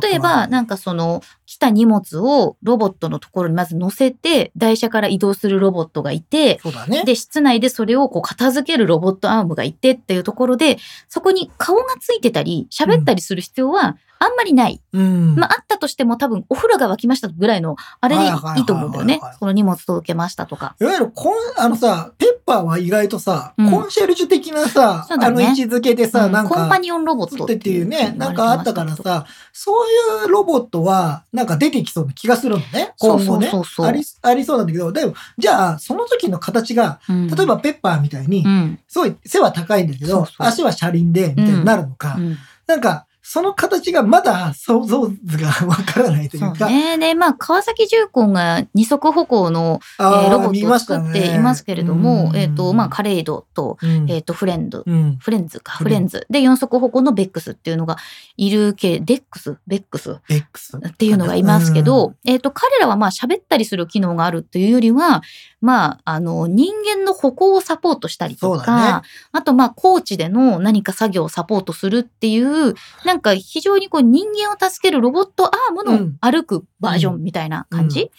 [0.00, 7.04] 例えば、なんかその、来た荷物をロボットのところにまず乗せて、台車から移動するロボットがいて、ね。
[7.04, 10.78] で、室内でそれをこう片付けるロボットアームがいてっていうところで、
[11.08, 14.80] そこに顔がついてたり、喋ったりする必要はあんまりない。
[14.92, 15.34] うん。
[15.34, 19.36] まあ、あったとしても多分お風呂が沸きましたぐらいの、あれでいいと思うんだよねはいはいはいはい。
[19.38, 20.74] その荷物届けましたとか。
[20.80, 28.96] いわゆるコン、あのさ、ペッパーは意外とさ、うんコンシェルジュ的なさ、ねあの位置づけでさ、うんなんか、コンパニオンロボットっていうね、なんかあったから。
[28.96, 32.92] さ、そういうロボットは、なんか出てきそうな気がするのね。
[32.96, 38.78] そう今後ねそうそうそうあり、ありそうなんだけど、でも、じゃあ、その時の形が、うん例えばペッパーみたいにう、ん。
[38.88, 42.36] すごい背は高いんだけど、そうそう足は車輪で、みたいになるのか、うん
[42.66, 46.96] なんか、その形がまだ想像図がわからないといそううか、ね。
[46.96, 54.08] で、まあ、川崎重工が二足歩行の、ロボットを作っていますけれども、ねえっ、と、まあ、 Kaleido と、うん。
[54.08, 55.16] えっ、と、フレンド、うん。
[55.16, 56.24] フレンズか、フレンズ。
[56.30, 57.96] で、四足歩行の Bex っていうのが
[58.36, 59.56] いるけ、デックス？
[59.66, 65.24] Bex？X っていうのがいますけど、えっ、と、彼らはまあ喋ったりする機能があるというよりは、
[65.60, 69.02] まあ、あの、人間の歩行をサポートしたりとか、
[69.32, 78.10] あとまあ、コーチでの何か作業をサポートするっていう、なんか非常にこう人間を助けるロボットアームのうん歩くバージョンみたいな感じ、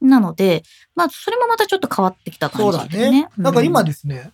[0.00, 0.62] なので、
[0.94, 3.22] まあ、それもまたちょっと変わってきたそうだ感じですね。
[3.22, 3.28] ね。
[3.36, 4.30] なんか今でですね、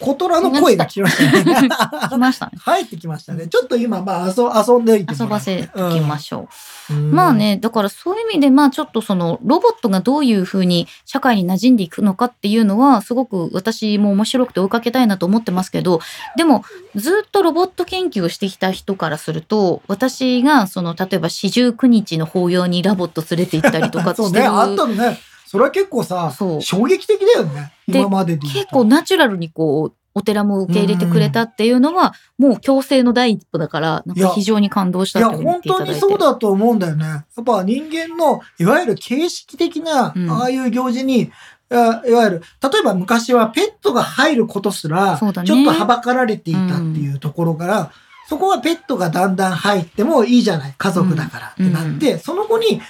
[0.00, 1.68] コトラの声が来ましたね。
[2.08, 2.52] 来ましたね。
[2.58, 3.46] 入ってきましたね。
[3.48, 6.40] ちょっと今、まあ、遊遊んでいて遊ばせきましょう。
[6.40, 7.32] ょうまあ。
[7.32, 16.00] ね、だからそういう意味で、まあちょっとそのロボットがどういうふうに社会に馴染んでいくのかっていうのは、すごく私も面白くて追いかけたいなと思ってますけど、
[16.36, 24.42] でもずっとロボット研究をしてきた人からすると、私がその例えば四十九日の法要にラボット連れて行ったりとかそうね。
[24.42, 25.18] あったのね。
[25.50, 27.72] それは結構さ衝撃的だよね。
[27.88, 28.46] で今までで。
[28.46, 35.94] 結構ナチュラルにこう、お寺も受け入れてくれたっていうのは、もう強制の第一歩だから、なんか非常に感動しいや、たって言っ本当ていただいて。
[35.94, 37.04] にそうだと思うんだよね。
[37.04, 41.30] やっぱ人間の、いわゆる形式的な、うんああいう行事に、い
[41.68, 47.90] やいわゆる、例えば昔はペットが入ることすら、ちょっとはばかられていたっていうところから、
[48.28, 52.80] そこはペットがだんだん入ってもいいじゃない、家族だからってなって、その後に、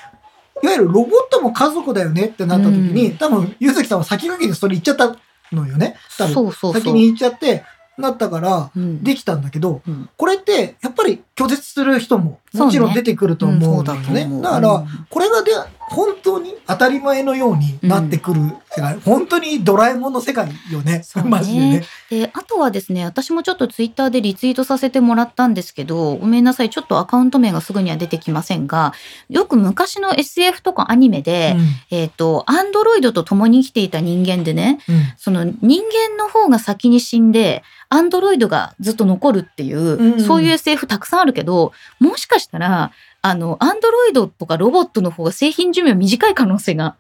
[0.63, 3.17] いわゆるロボットも家族だよねってなった時に、うん。
[3.17, 5.17] 多分、ゆずきさんは先駆けてそれ言っちゃった
[5.53, 5.97] のよね。
[6.19, 6.83] 多分、そうそうそう。
[6.83, 7.65] 先に言っちゃって、
[8.01, 9.03] なったから、うん。
[9.03, 10.09] できたんだけど、うん。
[10.17, 14.23] これって、やっぱり拒絶する人ももちろん出てくると思うんだよね。
[14.23, 14.79] うんだから、う。
[14.81, 15.07] ん。
[15.09, 18.41] これがで、本当に当たり前のようになってくる
[18.71, 21.03] 世界、本当にドラえもんの世界よね。
[21.25, 21.85] マジでね。
[22.11, 28.93] で、あとはですね、私もちょっとツイッターでリツイートさせてもらったんですけど、ごめんなさい、ちょっとアカウント名がすぐには出てきませんが、
[29.29, 31.55] よく昔の SF とかアニメで、
[31.93, 42.91] えっ、と、アンドロイドと共に生きていた人間でね、うんその人間の方が先に死んで、アンドロイドがずっと残るっていう、うんうんそういう SF たくさんあるけど、もしかしたら、
[43.23, 46.97] あの、アンドロイドとかロボットの方が製品寿命短い可能性が。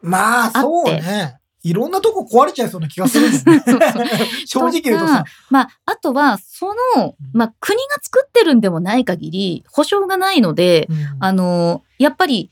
[0.00, 1.38] まあ、そうね。
[1.64, 4.06] いろんなとこ壊れちゃいそうな気がするんだよねそうそう。
[4.46, 5.24] 正直言うとさ。
[5.50, 12.50] まあ、あとは、その、まあ、国が作ってるんでもない限り、保証がないので、うんあの、やっぱり、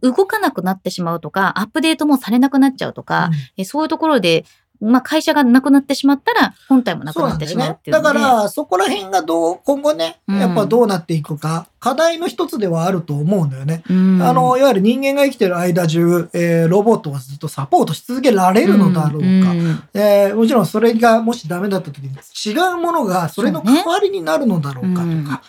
[0.00, 4.44] 動かなくなってしまうとか、アップデートもされなくなっちゃうとか、えそういうところで、
[4.82, 7.92] まあ、会社がなくなってしまったら、本体もなくなってしまううので。
[7.92, 10.38] だから、そこら辺がどう、今後ね、うん。
[10.38, 13.82] やっぱどうなっていくか、課題の一つではあると思うんだよね。
[13.88, 14.22] うん。
[14.22, 19.26] あの、いわゆる人間が生きてる間中、えーロボットはずっとサポートし続けられるのだろうか。
[19.26, 19.88] ん。
[19.94, 25.42] えーもちろんそれがもしダメだった時に違うものがそれの代わりになるのだろうかとか。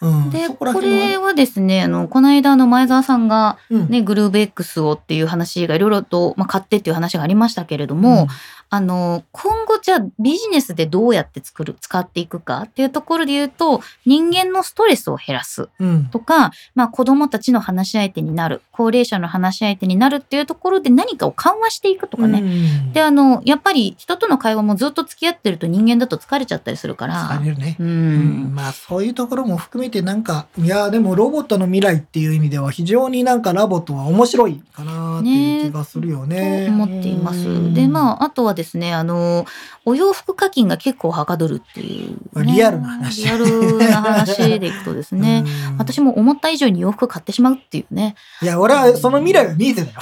[0.00, 0.30] うん。
[0.30, 3.88] で、そこれはですね、あの、この間、あの、前澤さんが、うん。
[3.90, 8.26] ね、グルーブ X をっていう話がいろいろと、まあ、買ってっていう話がありましたけれども、
[8.72, 22.40] あの、今後じゃあビジネスでどうやって作る、使っていくかっていうところで言うと、人間のストレスを減らすうん、うんとか、まあ子供たちの話し相手になる、高齢者の話し相手になるっていうところで何かを緩和していくとかね。
[22.40, 22.44] う
[22.88, 27.28] んで、あの、やっぱり人との会話もずっと付き合ってると人間だと疲れちゃったりするから。
[27.28, 27.76] 疲れるね。
[27.80, 28.54] ううんん。
[28.54, 36.66] まあそういうところも含めてなんか、いやでもロボットの未来っていう意味では非常になんかラボットは面白いかなっていう気がするよね。
[36.66, 37.48] と思っています。
[37.48, 39.46] うんで、まあ、あとはですね、あの、
[39.86, 42.52] お洋服課金が結構はかどるっていう、ね。
[42.52, 45.44] リアルな話リアルな話でいくとですね。
[45.72, 48.14] うん私も思った以上に洋服買ってしまうっていうね。
[48.42, 49.98] いや、俺はその未来は見えてたよ。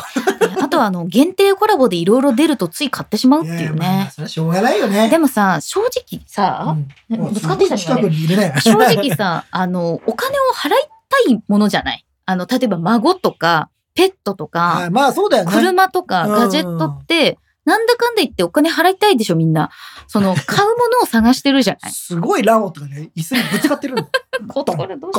[0.61, 4.09] あとは、あの、限定コラボでいろいろ出るとつい買ってしまうっていうね。
[4.13, 5.09] それはしょうがないよね。
[5.09, 8.87] でもさ、正直さ、うんねぶつかってきたねすごい。
[8.87, 10.71] 正直さ、あの、お金を払い
[11.09, 12.05] たいものじゃない？
[12.27, 15.53] あの、例えば孫とか、ペットとか、はいまあそうだよね。
[15.53, 17.39] 車とかうんガジェットって、
[17.69, 19.71] なんだかんだ言ってお金払いたいでしょ、みんな。
[20.07, 24.09] その、 買うものを探してるじゃないすごい LOVOT がね、椅子にぶつかってるんだよ。
[24.49, 25.13] ここれどう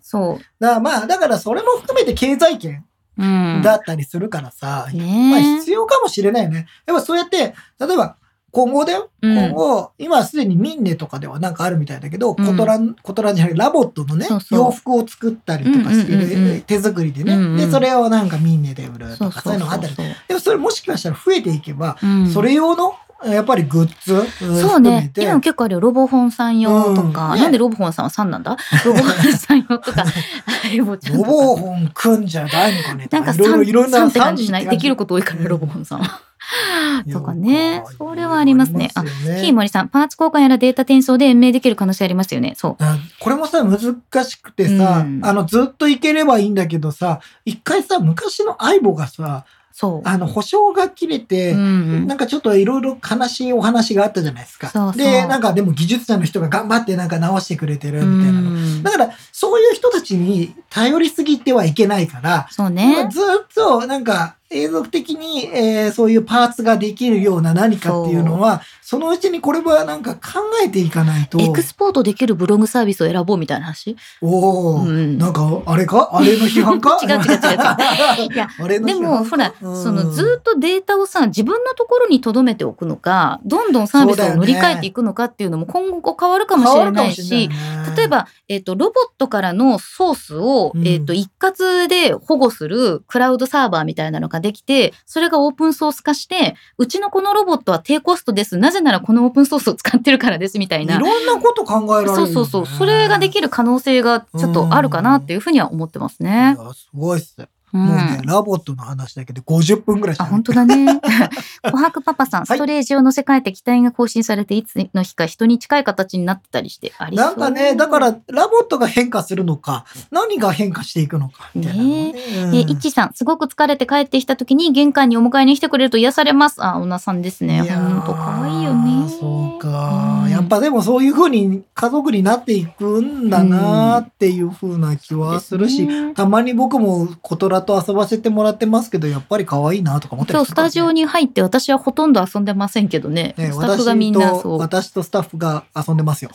[0.00, 2.84] そだからまあ、だからそれも含めて経済圏
[3.18, 3.22] う。
[3.22, 3.62] うん。
[3.62, 6.66] だったりするからさ、まあね必要かもしれないよね。
[6.86, 8.16] やっぱそうやって、例えば
[8.52, 9.08] 今後だよ。
[9.22, 19.94] うん今後、今すでに minne とかではなんかあるみたいだけど、うんコトラン、コトランじゃない、 LOVOT のねそう、そう洋服を作ったりとかしてうんうんうんうんる、手作りでね、うんうんで、それをなんか minne で売るとか、そういううのがあったり。
[20.28, 22.94] でもそれもしかしたら増えていけば、うんそれ用の、
[23.24, 25.10] やっぱりグッズ、うんそうね。
[25.14, 25.80] て今結構あるよ。
[25.80, 27.28] ロボホンさん用とか。
[27.28, 28.56] うんねなんでロボホンさんは3なんだ？
[28.84, 30.04] ロボホンさん用とか。
[30.76, 33.72] ロボホン組んじゃないのかねなんかいろいろ3、い？
[33.72, 34.64] ろんな3って感じしない。
[34.64, 36.20] 三できること多いから、ロボホンさんは。
[37.12, 37.84] とかね。
[37.98, 38.90] それはありますね。
[38.94, 42.54] あ、キーモリさん、パーツ交換やらデータ転送で延命できる可能性ありますよね。
[42.56, 42.76] そう。
[42.80, 50.08] あこれもさ、難しくてさ、うんあの、ずっといければいいんだけどさ、一回さ、昔の相棒がさ、そう。
[50.08, 54.92] あの、保証が切れて、うんなんかちょっといろいろ悲しいお話があったじゃないですか。
[54.94, 63.08] で、なんかでも技術者の人が頑張ってなんか直してくれてるみたいなだから、そういう人たちに頼りすぎてはいけないから、そうね。
[63.10, 63.24] ずっ
[63.54, 70.20] となんか永続的に、えーそういうパーツができるような何かっていうのは、そのうちにこれはなんか考
[70.62, 71.40] えていかないと。
[71.40, 73.96] エクスポートできるブログサービスを選ぼうみたいな話？
[74.20, 75.16] おお、うん。
[75.16, 76.10] なんかあれか？
[76.12, 76.98] あれの批判か？
[77.02, 78.48] 違う違う違ういや
[78.84, 79.82] でも、ほら、うん。
[79.82, 87.48] そのずっとデータをさ、自分のところに留めておくのか、どんどんサービスを乗り換えていくのかっていうのも今後変わるかもしれないし、
[87.96, 90.86] 例え、ば、えっ、と、ロボットからのソースを、うん。
[90.86, 98.58] えっ、と、一括で保護するクラウドサーバーみたいなのができて、それがオープンソース化して、うちのこのロボットは低コストです。
[98.58, 100.96] なぜならこのオープンソースを使ってるからです、みたいな。
[100.96, 102.78] いろんなこと考えられるよね、そうそうそう。
[102.78, 106.74] それができる可能性がちょっとあるかなっていうふうには思ってますいねや。
[106.74, 107.36] すごいっす。
[107.74, 111.00] うんもうね、 LOVOT の話だけで50分ぐらいしあ、か本当だね。
[111.64, 117.26] 琥珀パパさん、はいストレージを乗せ替えて機体が更新されて、いつの日か人に近い形になってたりして、ありそう。
[117.26, 122.14] なんかね、だから、LOVOT が変化するのか、何が変化していくのか、みたいなのね。
[122.44, 126.62] うんえ、いっちさん、すごく疲れて帰ってきた時に玄関にお迎えに来てくれると癒されます。
[126.64, 127.62] あ、おなさんですね。
[127.64, 129.08] いやーほんと可愛いよね。
[129.08, 143.34] そうか、うんやっぱでもそういう風に家族になっていくんだなっていう風な気はするし、ですねたまに僕もコトラと遊ばせてもらってますけど、やっぱり可愛いなとか思ったり今日スタジオに、に入って私はほとんど遊んでませんけどね。
[143.36, 144.58] ね、スタッフがみんな私とそう。
[144.58, 146.30] 私とスタッフが遊んでますよ。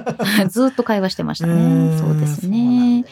[0.48, 1.94] ずっと会話してましたね。
[1.94, 3.04] んそうですね。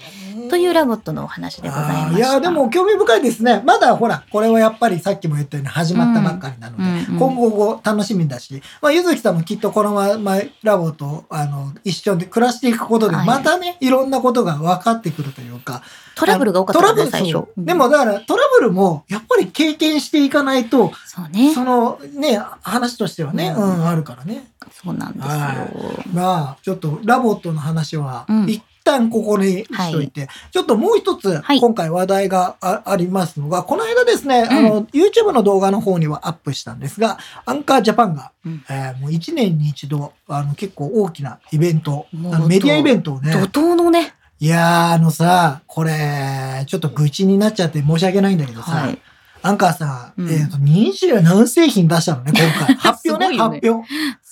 [0.51, 2.18] というラボットのお話でございました。
[2.18, 3.62] いや、でも興味深いですね。
[3.64, 15.82] まだほら、これはやっぱりさっきも言ったように始まったばっかりなので、うんうん今後楽しみだし、まあ、ゆずきさんもきっとこのままラボと、あの、一緒で暮らしていくことで、はいまたね、いろんなことが分かってくるというか、
[16.14, 21.55] トラブルが多かったからね、でもだからトラブルもやっぱり経験していかないと、そうね。
[21.55, 24.51] そのね、話としてはね、ううんん、あるからね。
[24.72, 25.30] そうなんですよ。
[25.30, 44.14] はまあ、ちょっと LOVOT の話はうん、一旦ここにしといて、ちょっともう一つはい、今回話題があありますのが、この間ですね、あの、YouTube の動画の方にはアップしたんですが、アンカージャパンが、うんえーもう一年に一度、あの、結構大きなイベント、あのメディアイベントをね、怒涛のね。
[44.41, 48.99] いやー、あのさ、これ、ちょっと愚痴になっちゃって申し訳ないんだけどさ、はい。
[49.43, 52.74] アンカーさん、うんえっ、と、二十何製品出したのね、今回。
[52.80, 53.88] 発表ね、ね発表。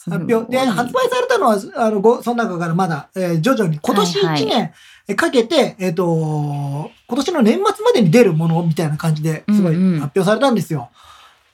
[0.08, 0.50] 発表。
[0.50, 4.72] で、発売されたのは、あの、ごその中からまだ、えー徐々に、今年はいはい1年
[5.08, 10.90] えかけて、えっ、と、今年の年末までに出るものみたいな感じですごいうんうん発表されたんですよ。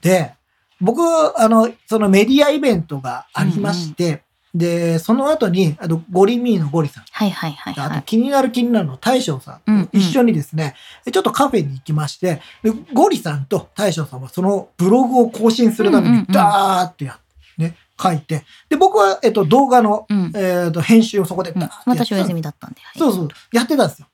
[0.00, 0.34] で、
[0.80, 1.00] 僕、
[1.40, 4.22] あの、そのメディアイベントがありまして、
[4.54, 7.04] で、その後に、あと、ゴリミーのゴリさん。
[7.10, 7.98] はいはいはいあはい。
[8.00, 10.74] と気になる気になるの大将さん、うんうん一緒にですね、
[11.12, 17.18] ちょっとカフェに行きまして、でゴリさんと大将さんはそのブログを更新するためにうんうんうんダーってや
[17.58, 20.32] ね、書いて、で、僕は、えっと、動画の、うん。
[20.34, 22.80] えっと、編集をそこでうん私お休みだったんで。
[22.80, 24.06] はいそうそう、やってたんですよ。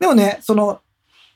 [0.00, 0.80] でもね、その、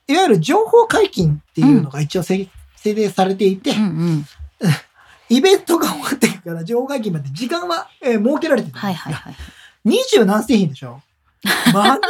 [0.09, 4.27] いわゆる情報解禁っていうのが一応制制定されていて、うんうん。
[5.29, 9.37] イベントが終わってから情報解禁まで時間は、えー設けられてたんですがはいはいはい。
[9.85, 11.01] 二十何製品でしょ？
[11.73, 12.01] 間に合わね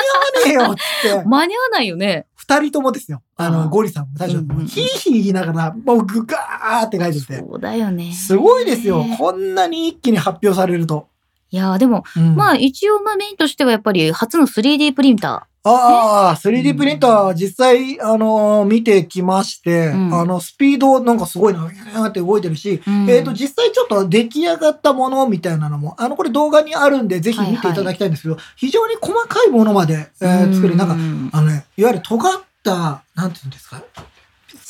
[0.49, 2.27] えよって、 間に合わないよね。
[2.49, 3.23] 二人ともですよ。
[3.37, 7.39] あの、ゴリさんも大将さんも、うんうんうんヒーヒー言いながら、もうグガーって書いてて。
[7.39, 8.13] そうだよね。
[8.13, 9.05] すごいですよ。
[9.19, 11.09] こんなに一気に発表されると。
[11.57, 12.37] いやーでも、うん。
[12.37, 20.15] まあ一応まあメインとしてはやっぱり初の 3D プリンタああ、3D プリンター実際、あのー見てきまして、うん。
[20.15, 23.05] あの、スピードなんかすごいな、ーって動いてるし、ー。
[23.05, 23.11] うん。
[23.11, 33.83] えっ、と、実際ちょっと出来上がったものみたいなのも、あの、これ動画にあるんで、ぜひ見ていただきたいんですけど、非常に細かいものまで、えー作り、なんか、うんあのね、いわゆる尖った、なんていうんですか、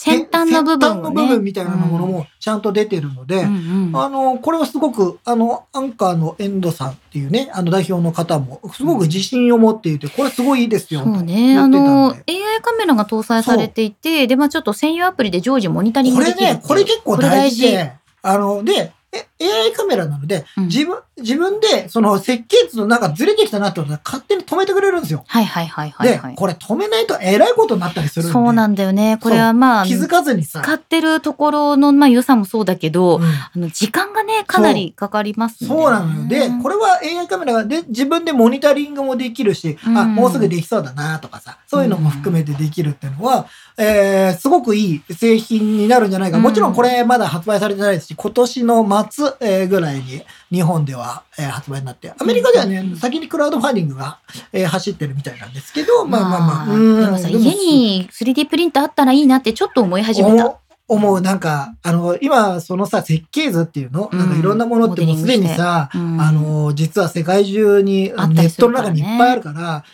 [0.07, 1.15] 先端の部分をね。
[1.15, 11.01] 部分みたいなものもちゃんと出てるので、うんうんあの、これはすごく、あの、アンカーのエンドさんっていうね、あの代表の方も、すごく自信を持っていて、これすごいいいですよ。
[11.01, 11.59] そうね。
[11.59, 16.63] あの、で AI カメラが搭載されていて、で、まあちょっと専用アプリで常時モニタリンこれグできるっていう。
[16.63, 17.93] ね、これ結構大事これで、
[18.23, 18.96] あの、で、え
[19.41, 25.25] AI カメラなので、うん自分、自分で、その設計図のなんかずれてきたなってことは勝手に止めてくれるんですよ。
[25.27, 26.35] はいはいはいはい、ではい、。
[26.35, 28.33] これ止めないとえらいことになったりするんで。
[28.33, 29.19] そうなんだよね。
[29.23, 30.61] これはまあ、気づかずにさ。
[30.63, 36.29] 使ってるところの、まあ、良さもそうだけど、うんあの、時間がね、かなりかかりますそうなのよ。
[36.29, 43.47] で、これは AI カメラがで自分でモニタリングもできるし、うんあ、もうすぐできそうだなとかさ、そういうのも含めてできるっていうのは、
[43.79, 46.37] えー、すごくいい製品になるんじゃないか。
[46.39, 54.19] うんもちろんこれまだ発売されてないですし、今年の末、えーぐらいに日本では、えー発売になって、アメリカではね、うん先にクラウドファンディングが、
[54.53, 56.67] えー走ってるみたいなんですけど、まあまあまあ。
[56.67, 60.59] まうんでもさ、家に 3D プリンターあったらいいなってちょっと思い始めた。
[60.89, 64.19] 思う、なんか、あの、今、そのさ、設計図っていうの、うん。
[64.19, 66.21] なんかいろんなものってもうすでにさ、うん。
[66.21, 69.85] あの、実は世界中に、あのネットの中にいっぱいあるから、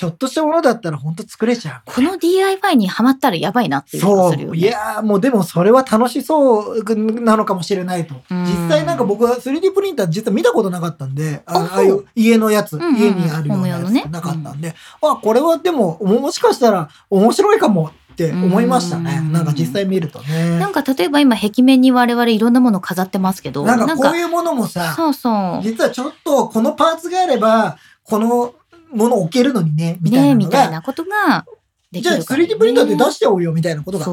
[0.00, 4.00] ちょっとしたものだったら本当作れちゃこの DIY にハマったらやばいなってう。
[4.00, 4.30] いう気がそう。
[4.30, 4.60] いするよね。
[4.60, 6.84] やーもうでもそれは楽しそう
[7.20, 8.14] なのかもしれないと。
[8.30, 8.44] うん。
[8.44, 17.90] 実際なんか僕は 3D プリンター実は見たことなかったんで、ああいう家のやつ、うんうん家にあるようなやつなかったんで、あ、これはでももしかしたら面白いかも
[18.26, 19.18] って思いましたね。
[19.22, 20.58] うんなんか実際見るとね。
[20.58, 25.62] なんか例えば今壁面に我々いろんなもの飾ってますけど、なんかこういうものもさ、そうそう。
[25.62, 28.54] 実はちょっとこのパーツがあれば、この
[28.92, 31.46] ものを置けるのにね、みたいねなのが、みたいなことが
[31.90, 32.46] できじゃあるから、ね。
[32.46, 34.04] 3D プリンターで出しておうよみたいなことが。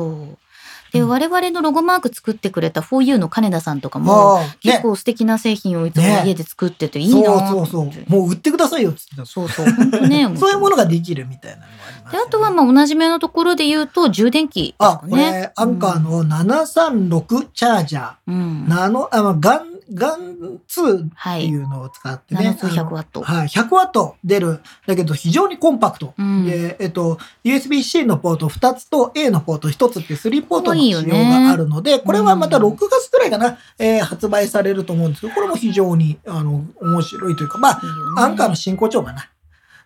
[0.91, 7.93] で、うん我々のロゴマーク作ってくれた 4U の金田さんとかも、結構素敵な製品をいつもね家で作ってていいなとそうそう。
[7.93, 8.03] そう。
[8.07, 9.25] もう売ってくださいよっつってた。
[9.25, 9.65] そうそう。
[9.65, 10.27] 本当ね。
[10.37, 15.09] そういうものができるみたいなのがありますで、あとはまあおなじみのところで言うと充電器ですあか、ね。
[15.11, 18.13] これ、アンカーの736チャージャー。
[18.27, 18.65] うん。
[18.67, 21.41] ナノ、あ、まあ、ガン、ガン2っはい。
[21.41, 22.43] ていうのを使ってね。
[22.43, 23.21] ナノ数100あのワット。
[23.21, 24.59] はい、100ワット出る。
[24.85, 26.13] だけど非常にコンパクト。
[26.17, 39.29] うんで、えっと、USB-C のポート2つと A のポート1つって3ポートの仕様があるので、これはまたうん6月くらいかな、えー発売されると思うんですけど、これも非常に、あの、面白いというか、まあ、いいよねアンカーの真骨頂かな。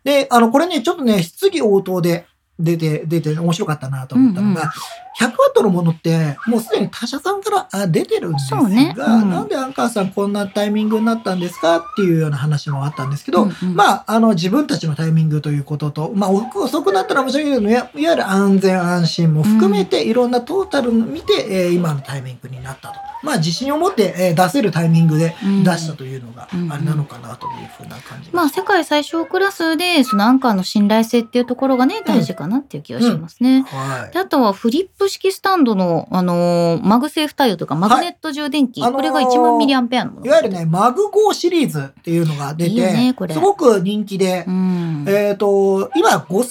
[0.04, 2.26] で、あの、これね、ちょっとね、質疑応答で
[2.62, 4.72] 出て、出て面白かったなと思ったのが、うんうん。
[5.20, 8.94] 100ワットのものって、もうすでに他社さんからあ出てるんですが、ね。
[8.98, 9.30] うん。
[9.30, 13.76] なんでアンカーさんこんなタイミングになったんですかっていうような話もあったんですけど、うんうん。
[13.76, 23.11] まあ、あの、自分たちのタイミングということと、まあ、遅くなったら申し訳ないけど、いわゆる安全安心も含めて、いろんなトータルを見て、えー今のタイミングになったと。
[23.22, 25.64] まあ、自信を持って、えー出せるタイミングでうん。
[25.64, 26.72] 出したというのが、うん。
[26.72, 28.30] あれなのかなというふうな感じ。
[28.32, 33.64] まあ世界最小クラスでその Anker の信頼性っていうところがね大事かなっていう気がしますね。
[33.68, 34.14] はい。
[34.14, 34.20] で。
[34.20, 40.26] あとはフリップ式スタンドの、あのー MagSafe 対応とかマグネット充電器、あのーこれが1万ミリアンペアのもの。
[40.26, 43.34] いわゆるね、 MagGo シリーズっていうのが出て、いいよねこれ。
[43.34, 45.06] すごく人気で、うん。
[45.08, 46.48] えっ、と、今5000ミ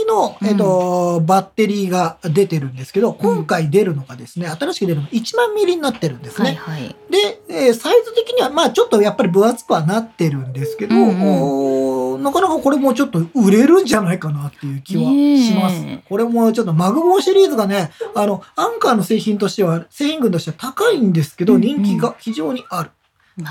[0.00, 6.58] リの、えっ、と、バッテリーが出てるんですけど、今回出るのがですね、新しく出るのが1万ミリになってるんですね。
[6.60, 6.96] はいはい。
[7.10, 15.80] で、えーサイズ的には、まあちょっとやっぱり分厚くはなってるんですけど、うんうんなかなかこれもちょっと売れるんじゃないかなっていう気はします。
[15.82, 22.90] ねえこれもちょっと MagGo シリーズがね、あの、 Anker の製品としては、製品群としては高いんですけど、うんうん人気が非常にある。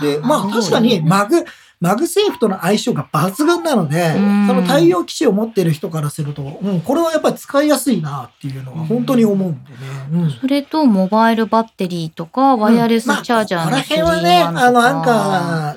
[0.02, 1.46] で、まあなるほど確かにマグ、
[1.86, 4.48] MagSafe との相性が抜群なので、うん。
[4.48, 9.78] その対応機種を持ってる人からすると、うん、これはやっぱり使いやすいなっていうのは本当に思うんでね。
[10.12, 10.32] うん。
[10.32, 15.12] それと、モバイルバッテリーとか、ワイヤレスチャージャーのまあここら辺はね、3-in-1 とかあの、アンカ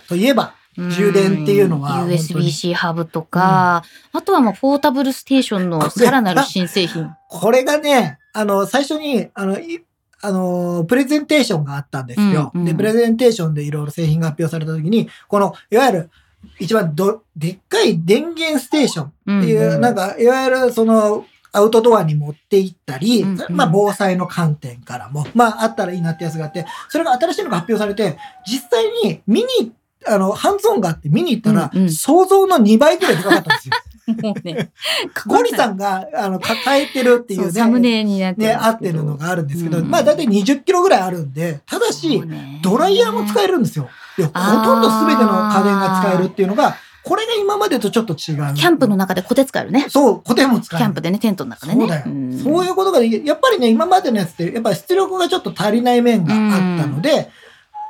[0.03, 3.83] ーといえば、充電っていうのは USB-C ハブとか、
[4.13, 7.11] あとはまあ、ポータブルステーションのさらなる新製品。
[7.29, 9.83] これがね、あの、最初に、あの、い
[10.21, 12.51] あの、プレゼンテーションがあったんですよ。
[12.55, 16.11] うんうんで、プレゼンテーションでいろいろ製品が発表された時に、この、いわゆる、
[16.59, 29.73] 一番ど、でっかい電源ステーションっていう、うんうんなんか、いわゆるその、アウトドアに持って行ったり、うんうんまあ防災の観点からも、まああったらいいなってやつがあって、それが新しいのが発表されて、実際に見に、
[30.07, 33.75] あの、ハンズオンがあって見に行ったら、うんうん想像の2倍ぐらいでかかったんですよ。
[34.23, 34.71] もうね、
[35.27, 42.23] ゴリさんが、あの、抱えてるっていううサムネになってね、合ってるのがあるんですけど、うんまあ大体20キロぐらいあるんで、ただし、
[42.63, 43.89] ドライヤーも使えるんですよ。
[44.17, 46.77] でほとんど全ての家電が使えるっていうのが、
[47.09, 48.55] これが今までとちょっと違う。
[48.55, 49.87] キャンプの中でコテ使えるね。
[49.89, 50.85] そう、固定も使える。
[50.85, 51.81] キャンプでね、テントの中でね。
[51.81, 52.07] そうだよ。
[52.07, 57.31] んそういうことがやっぱりね、今までのやつって、やっぱり出力がちょっと足りない面があったので、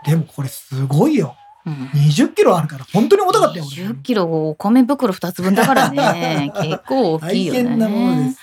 [0.07, 1.35] でもこれすごいよ。
[1.69, 3.65] うん20キロあるから、本当に重たかったよ。
[3.67, 6.53] 俺10キロお米袋2つ分だからね。
[6.63, 7.63] 結構大きいよね。
[7.63, 8.39] 大変なものですよ。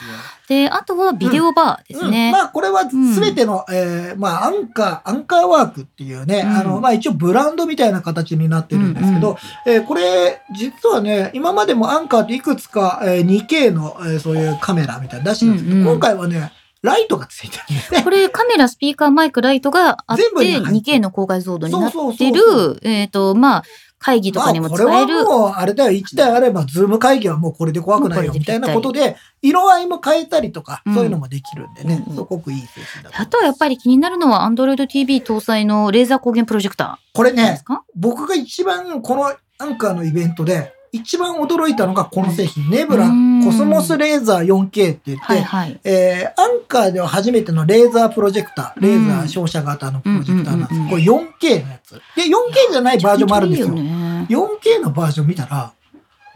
[0.48, 2.28] で、あとはビデオバーですね。
[2.28, 16.52] うんまあ、これはすべての、えーまあ、アンカー、アンカーワークっていうね、うんあの、まあ、一応ブランドみたいな形になってるんですけど、えーこれ、実はね、今までもアンカーっていくつか、えー 2K の、えーそういうカメラみたいなの出してるんですけど、うんうん今回はね、
[16.86, 18.04] ライトがついてるんですね。
[18.04, 23.64] これカメラ、スピーカー、マイク、ライトがあって、全部に入って 2K の高解像度になってる、えっと、まあ、
[23.98, 25.26] 会議とかにもまあ、これは使える。
[25.26, 30.94] もう、あれだよ、1台あれば、 Zoom 会議はもうこれで怖くないよ、みたいなことで、色合いも変えたりとか、うん。
[30.94, 32.16] そういうのもできるんでね、うん。
[32.16, 37.64] すごくいい製品だあとはやっぱり気になるのは Android TV 搭載のレーザー光源プロジェクタこれね
[37.96, 45.80] 僕が一番この Anker のイベントで一番驚いたのがこの製品、 Nebula うん Cosmos Laser 4K って言って、はいはい。
[45.84, 50.90] えー Anker では初めてのレーザープロジェクター、レーザー照射型のプロジェクターなんです。
[50.90, 51.92] これ 4K のやつ。
[52.16, 53.68] で、4K じゃないバージョンもあるんですよ。
[53.68, 55.74] いいよね 4K のバージョン見たら、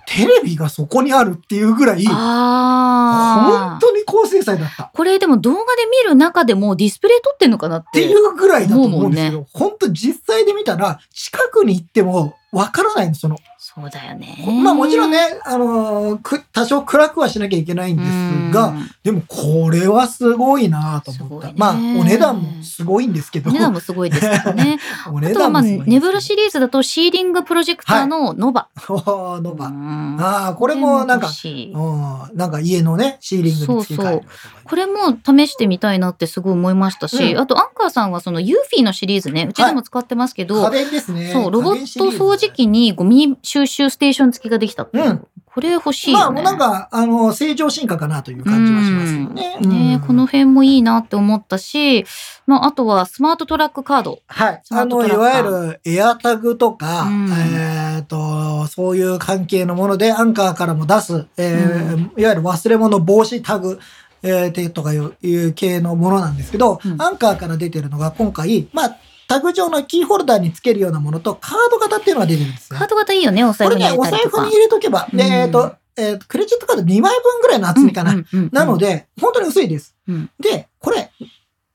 [0.10, 2.03] テレビがそこにあるっていうぐらい。
[2.03, 4.84] 本当に高精細だった。
[4.86, 5.64] っこれでも動画で
[6.03, 8.01] 見る中でもディスプレイ撮ってんのかなって。
[8.01, 13.38] ていうぐらいだと思うんですけ思ど、本当実際で見たら、近くに行ってもわからないんです、その
[13.80, 14.45] そうだよね。
[14.63, 21.51] まあもちろんね、あのーく、多少暗くはしなきゃいけないんですが、うん、でもこれはすごいなと思った。
[21.55, 23.49] まあお値段もすごいんですけど。
[23.49, 24.80] お値段もすごいですけどね。
[25.11, 25.91] お値あとはまあ、段もすごいんですけど。
[25.91, 28.67] ネブラシリーズだとシーリングプロジェクターのノバ。
[28.89, 29.67] おーノバ。
[29.67, 34.30] うんああ、これもなんかうん、なんか家のね、シーリングに付け替えるとか。
[34.69, 41.32] これも試してみたいなってすごい思いましたし、うんあとアンカーさんはそのユーフィーのシリーズね、うちでも使ってますけど、家電ですね。
[41.32, 45.05] そう、ロボット掃除機にゴミ収集ステーション付きができたっていう。
[45.05, 46.41] うんこれ欲しいまあ、よね。
[46.41, 49.57] もうなんか、あの、正常進化かなという感じはしますよね。
[49.61, 52.05] うんねうんこの辺もいいなって思ったし、
[52.47, 54.20] まあ、あとはスマートトラックカード。
[54.28, 54.61] はい。
[54.70, 63.80] あの、いわゆるエアタグとか、うんえっ、と、そういう関係のもので、アンカーからも出す、えーうんいわゆる忘れ物防止タグ、
[64.22, 68.97] えー、てとかいういう系のものなんですけど、うんアンカーから出てるのが今回、まあ、
[69.30, 72.88] タグ上のキーホルダーにつけるようなものと、カード型っていうのが出てるんですねカー。
[72.88, 74.38] ド型いいよね、お財布にこれね、お入れたりとか。
[74.38, 78.15] 財布に入れとけば、でうんえっ、と、えーと、クレジットカード2枚分ぐらいの厚みかな。
[78.51, 79.95] なので、本当に薄いです。
[80.07, 81.11] うんで、これ、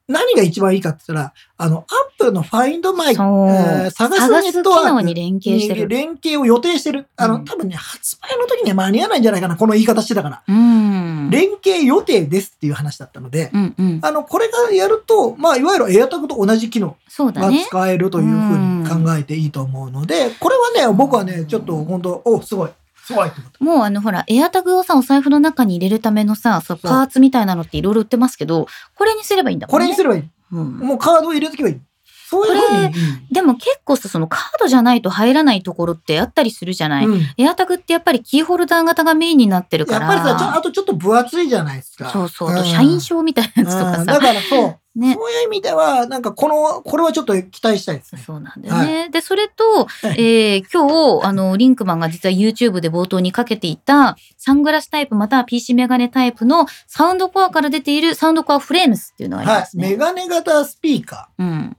[0.06, 1.84] 何が一番いいかって言ったら、あの、アッ
[2.18, 5.88] プルの Find My、そうえー探す探すネットワークに連携してる。
[5.88, 7.06] 連携を予定してる。
[7.16, 10.42] あの、うん多分ね、発売の時には間に合わないんじゃないかな、この言い方してたから。
[10.46, 11.30] うん。
[11.30, 13.98] 連携予定ですっていう話だったので、うんうん。
[14.02, 16.96] ああの、これがやると、まあ、いわゆる AirTag と同じ機能
[17.32, 17.50] が。
[17.66, 18.58] 使えるというふう
[18.98, 22.70] に考えていいと思うので、これはね、僕はね、ちょっと本当お、すごい、
[23.04, 23.64] すごいと思った。
[23.64, 29.72] もうあのほら、エアタグをさ、お財布の中に入れるためのさ、そうそうパーツみたいなのっていろいろ売ってますけど、これにすればいいんだもんね。
[29.72, 30.22] これにすればいい。
[30.52, 31.80] うんもうカードを入れとけばいい。
[32.28, 32.94] そういうふうに。
[33.30, 40.06] でも結構さ、そのカードじゃないと入らないところってあったりするじゃない、うんエアタグってやっぱりキーホルダー型がメインになってるから。
[40.06, 42.10] やっぱりさ、あとちょっと分厚いじゃないですか。
[42.10, 42.50] そうそう。
[42.50, 44.00] あとん社員証みたいなやつとかさ。
[44.00, 44.78] うんだからそう。
[44.94, 45.14] ね。
[45.14, 48.22] そういう意味では、なんかこの、これはちょっと期待したいですね。
[48.24, 49.08] そうなんだよね。
[49.10, 59.60] で、それと、はいえー今日、あの、リンクマンが実は YouTube で冒頭にかけていた、サングラスタイプまたは PC メガネタイプのサウンドコアから出ているサウンドコアフレームスっていうのがありはい。
[59.62, 59.90] ますね。
[59.90, 61.76] メガネ型スピーカうん。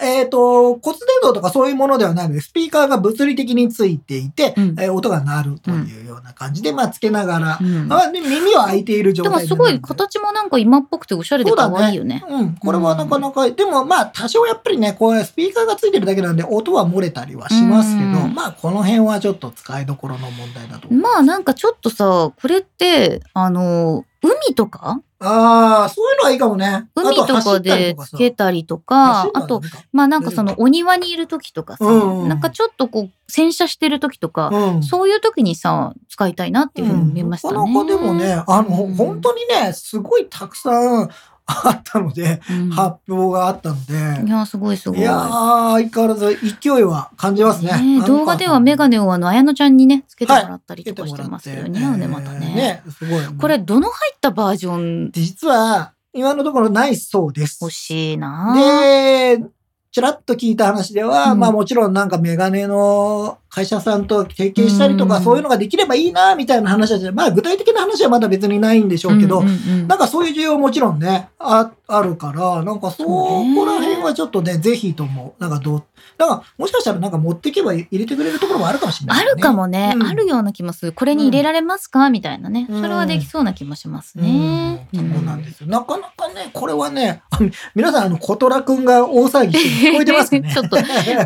[0.00, 0.04] ー。
[0.04, 4.76] えっ、と、骨伝導とかそういうものではないので、スピーカーが物理的についていて、うん。
[4.80, 7.92] えー音が鳴るというような感じで、まあ、つけながら、うん。
[7.92, 12.24] あで耳は開いている状で態もすごい形形もなんか今っぽくておしゃれで可愛いよね。
[12.28, 18.34] うん、これはなかなか、でもまあ多少やっぱりね、こういうスピーカーがついてるだけなんで音は漏れたりはしますけど、うん。
[18.34, 20.92] まあこの辺はちょっと使いどころの問題だと。
[20.92, 25.00] まあなんかちょっとさ、これって、あの、海とか？
[25.18, 26.88] ああ、そういうのはいいかもね。
[26.94, 29.62] 海とかでつけたりとか、あと、
[29.92, 37.54] まあなんかそのお庭にいる時とかさ、うんうんなんかちょっとこう洗車してる時とか、うん、そういう時にさ、使いたいなっていうふうに見えましたね。
[37.54, 38.94] なかなかでもね、あの、うん。
[38.94, 41.10] 本当にね、すごいたくさん
[41.46, 44.98] あったので、うん発表があったので、いや、すごいすごい。
[44.98, 47.98] いやー、相変わらず勢いは感じますね。
[48.00, 51.22] ね動画ではメガネネをあの、綾乃ちゃんにね、つけてもらったりとかして。
[51.22, 52.38] ますけど、似合うね、またね。
[52.54, 53.24] ね、すごい。
[53.38, 55.10] これ、どの入ったバージョン？
[55.12, 57.58] 実は、今のところないそうです。
[57.60, 59.44] 欲しいなで、
[59.92, 65.22] ちらっと聞いた話では、うんまあもちろんなんかメガネの会社さんと提携したりとか、うん。
[65.24, 69.42] そういうのができればいいな、みたいな話は、まあ具体的な話はまだ別にないんでしょうけど、
[69.88, 75.82] なんかそういう需要ももちろんね、ああるから、なんかそこら辺はちょっとね、ぜひとも、なんかどう、
[76.18, 80.02] なんかもしかしたらなんか持っていけば入れてくれるところもあるかもしれない、あるかもね、うん。
[80.06, 80.92] あるような気もする。
[80.92, 82.66] これに入れられますか、みたいなね。
[82.68, 82.82] うん。
[82.82, 84.88] それはできそうな気もしますね。
[84.92, 85.12] うん。
[85.14, 85.68] そうなんですよ。
[85.68, 87.38] なかなかね、これはね、あ
[87.74, 90.50] 皆さん、あの、コトラくんが大騒ぎして聞こえてますかね。
[90.52, 90.76] ちょっと、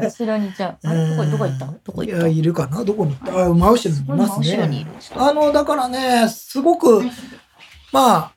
[0.06, 1.66] 後ろにじゃあ、あれどこ、どこ行った？
[1.66, 2.84] どこいや、行ったいるかな？
[2.84, 3.16] どこに？
[3.16, 3.94] 行ったあ、真後ろ
[4.66, 5.18] にいますね。
[5.18, 7.02] あの、だからね、すごく、
[7.92, 8.32] まあ、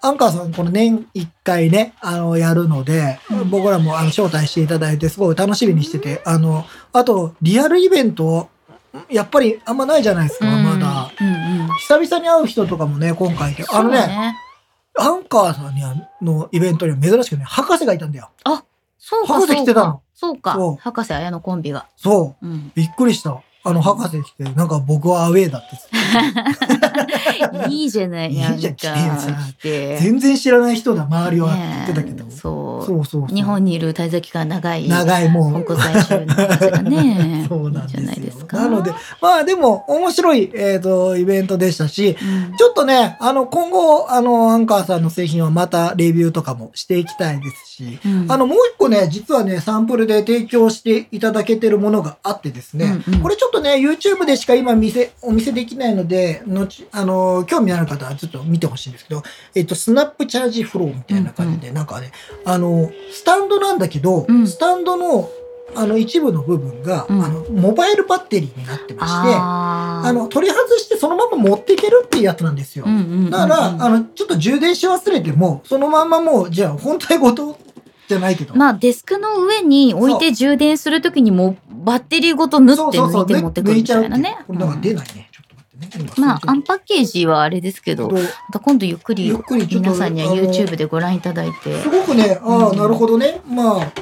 [0.00, 8.48] アンカーさん、この年一回ね、あの、やるので、うん僕らもあの招待していただいて、すごい楽しみにしてて、あの、あと、リアルイベント、
[9.10, 11.10] やっぱりあんまないじゃないですか、まだ。
[11.78, 13.64] 久々に会う人とかもね、今回で。
[13.68, 14.34] あのね、
[14.98, 18.30] アンカーさんにはのイベントには珍しくね、博士がいたんだよ。
[18.98, 20.58] そうか、博士来てたのそうか。
[20.80, 21.86] 博士綾のコンビが。
[21.96, 22.46] そう。
[22.46, 22.72] うん。
[22.74, 23.40] びっくりした。
[23.64, 27.68] あの、博士来て、なんか僕はアウェーだって言って。
[27.74, 28.82] いいじゃない、いいじゃん来
[29.60, 32.24] てさ全然知らない人だ、周りはって言ってたけど。
[32.30, 33.34] そうそうそう。
[33.34, 34.88] 日本にいる滞在期間長い。
[34.88, 35.52] 長いもう。。
[35.64, 36.26] 香港在住
[36.82, 38.00] のね そうなんですよ。
[38.00, 38.56] いいじゃないですか。
[38.58, 59.22] なので、まあでも、面白い、えっ、と、イベントでしたし、うん、ちょっとね、あの、今後、あの、アンカーさんの製品はまたレビューとかもしていきたいですし、うんあの、もう一個ね、実はね、サンプルで提供していただけてるものがあってですね、うんうんこれちょっとね、YouTube でしか今見せ、お見せできないので、後、あの、興味ある方はちょっと見てほしいんですけど、
[59.54, 62.12] えっと、スナップチャージフローみたいな感じで、なんかね、
[62.44, 64.46] あの、スタンドなんだけど、うん。
[64.46, 65.30] スタンドの、
[65.74, 67.24] あの、一部の部分が、うん。
[67.24, 72.84] あの、モバイルバッテリーになってまして、あの、取り外してそのまま持っていけるっていうやつなんですよ。
[72.86, 73.30] うんうんうんうん。
[73.30, 77.58] だから、あの、ちょっと充電し忘れても、そのまんまもう、じゃあ、本体ごと
[78.08, 78.54] じゃないけど。
[78.54, 84.38] まあデスクの上に置いて充電するときにもバッテリーごと縫って抜いて持ってくるみたいなね。
[84.46, 85.30] これだから出うんないね。
[85.30, 86.12] ちょっと待ってね。
[86.16, 88.18] 今まあアンパッケージはあれですけど、ま
[88.52, 89.30] た今度ゆっくり
[89.70, 91.88] 皆さんには YouTube でご覧いただいてす。
[91.90, 93.40] ごくね、ああ、うんなるほどね。
[93.46, 93.92] まあ、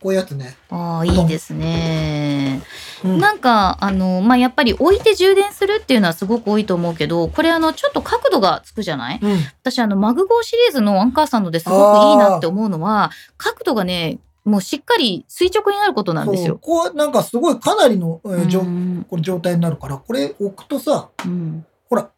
[0.00, 0.56] こういうやつね。
[0.70, 2.60] ああ、いいですね。
[2.62, 9.20] うんなんか、あの、まあ、やっぱり置いて充電するっていうのはすごく多いと思うけど、これあの、ちょっと角度がつくじゃない？
[9.22, 9.38] うん。
[9.62, 16.58] 私あの、マグゴーシリーズのアンカーさんのですごくいいなって思うのは、角度がね、もうしっかり垂直になることなんですよ。
[16.60, 22.10] こう、なんかすごいかなりの、えー状うんこれ状態になるから、これ置くとさ、うんほら、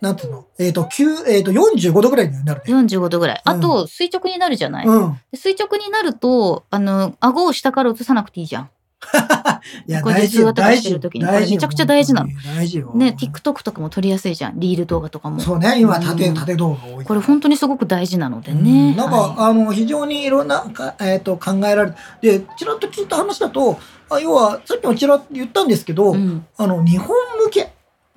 [0.00, 0.46] なんていうの？
[0.58, 2.74] えっ、と、9、えっ、と、45度ぐらいになるね。
[2.74, 3.40] 45度ぐらい。
[3.44, 5.20] あうと、垂直になるじゃない、うん。
[5.30, 8.70] で垂直になると、あの、顎を下から映さなくていいじゃん。
[9.86, 10.42] いや、これで大事よ。
[10.42, 10.82] 通話とか大事よ。
[10.82, 12.92] してる時にこれめちゃくちゃ大事なの大事よ。
[12.94, 14.58] ね、TikTok とかも撮りやすいじゃん。
[14.58, 15.40] リール動画とかも。
[15.40, 17.04] そうね、今、うん縦、縦動画多い。
[17.04, 18.92] これ本当にすごく大事なのでうね。
[18.92, 23.78] んなんか、はあの、非常にいろんなか、えっ、と、考えられて、で、ちらっと聞いた話だと、
[24.10, 27.08] あ要は、さっきもちらっと言ったんですけど、いうんあの、日本
[27.44, 27.72] 向け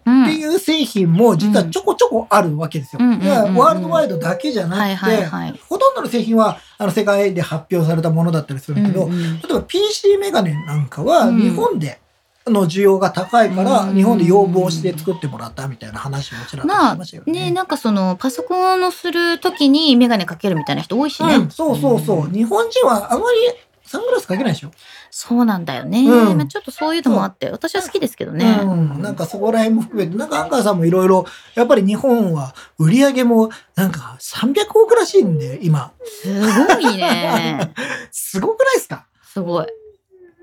[0.08, 3.00] っうんていう製品も実はちょこちょこあるわけですよ。
[3.02, 3.20] うん
[3.56, 5.60] ワールドワイドだけじゃなくて。
[5.68, 12.00] ほとんどの製品は、あの、世界で発表されたものだったりするけど、うんうん例えば PC メガネなんかはうん日本で
[12.48, 17.34] の需要が高いから、うん日本で要望して作ってもらったみたいな話もちらっとまあしましたよね。
[17.34, 21.36] ねなんかそのパソコンをするときにメガネかけるみたいな人多いしね。
[21.36, 22.28] うん、そうそうそう。
[22.28, 23.38] ん日本人はあまり
[23.86, 24.72] サングラスかけないでしょ？
[25.12, 26.00] そうなんだよね。
[26.00, 28.60] うんまあちょっとそういうのもあって、私は好きですけどね。
[28.64, 29.02] うん。
[29.02, 35.92] なんかそこら辺も含めて、なんかアンカーさんもいろいろ、やっぱり日本は売り上げもなんか300億らしいんで、今。
[36.24, 36.28] す
[36.68, 37.74] ごいね。
[38.12, 39.06] すごくないですか？
[39.24, 39.68] すごい。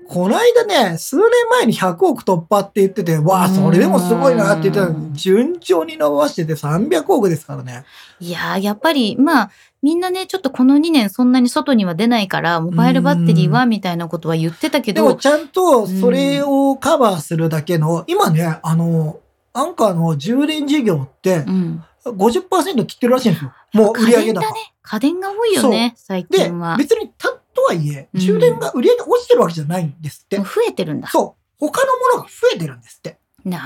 [0.07, 7.85] この間ね、数年前に100億突破って言ってて、わあ、それでもすごいなって言ってたのに順調に伸ばしてて300億ですからね。
[8.19, 9.51] いやー、やっぱり、まあ、
[9.81, 19.19] みんなね、ちょっとこの2年そんなに外には出ないから、モバイルバッテリーはみたいなことは言ってたけど、でもちゃんとそれをカバーするだけの、今ね、あの、
[19.53, 21.83] アンカーの充電事業ってうん。
[22.05, 23.53] 50%切ってるらしいんですよ。
[23.73, 24.41] もう売り上げ高家電だ。
[24.41, 24.73] ね。
[24.81, 30.37] 家電が多いよね、最で近は。、別にたとはいえ、うん充電が売り上げ落ちてるわけじゃないんですって。
[30.37, 31.09] もう増えてるんだ。
[31.09, 31.43] そう。
[31.59, 33.17] 他のものが増えてるんですって。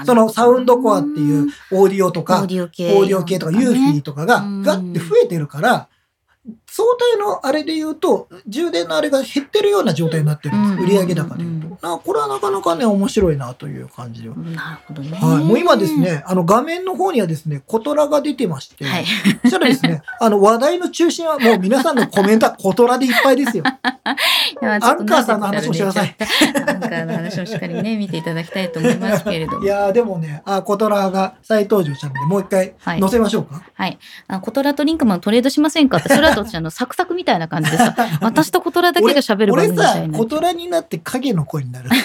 [0.06, 2.68] そのサウンドコアっていうオーディオとオか、オーディオ
[3.24, 5.90] 系とか、ユーフィーとかがうんガッて増えてるから、
[6.78, 10.94] 相対のあれで言うと、充電のあれが減ってるような状態になってるんです。
[10.94, 11.88] うん売上高で言ううんと。
[11.88, 14.30] なこれはなかなかね、面白いなという感じで。
[14.30, 14.40] はい。
[14.56, 15.20] なるほどね。
[15.20, 15.98] もう今です。
[15.98, 19.06] ね、あの画面の方にはですね、コトラが出てまして、はい。
[19.42, 23.64] そしたらですね、 あの話題の中心はもう皆さんのコメントはコトラでいっぱいですよ。
[24.62, 26.16] アンカーさんの話もしてください。
[26.68, 29.64] Ankerの話もしっかりね、見ていただきたいと思いますけれども。
[29.66, 33.64] いやーでもね、あ、コトラが再登場したので、もう一回はい載せましょうか。
[33.74, 33.98] はい。
[34.28, 40.18] あコトラとリンクマントレードしませんかって、それだと私あの、サクサクみたいな感じでさ、 私とコトラだけが喋る番組みたい、な。
[40.18, 41.90] コトラになって影の声になる。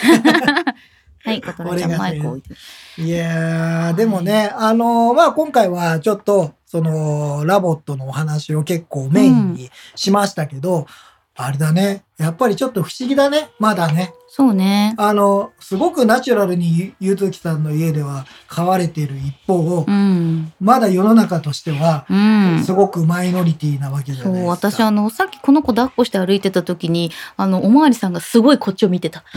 [1.25, 2.55] はい、コトラちゃんマイクを置いて。
[2.99, 10.87] いやー、でもね、あのーまあ、今回はちょっと、その、 LOVOTのお話を結構メインにしましたけど、
[11.35, 12.05] あれだね。
[12.19, 13.49] やっぱりちょっと不思議だね。
[13.59, 14.13] まだね。
[14.29, 14.95] そうね。
[14.99, 20.53] あの、すごくナチュラルにゆゆずきさんの家では飼われている一方、うん。
[20.61, 22.63] まだ世の中としては、うん。
[22.65, 24.51] すごくマイノリティなわけじゃないですか。
[24.51, 29.25] 私あの、さっきこの子抱っこして歩いてた時に、あの、おまわりさんがすごいこっちを見てた。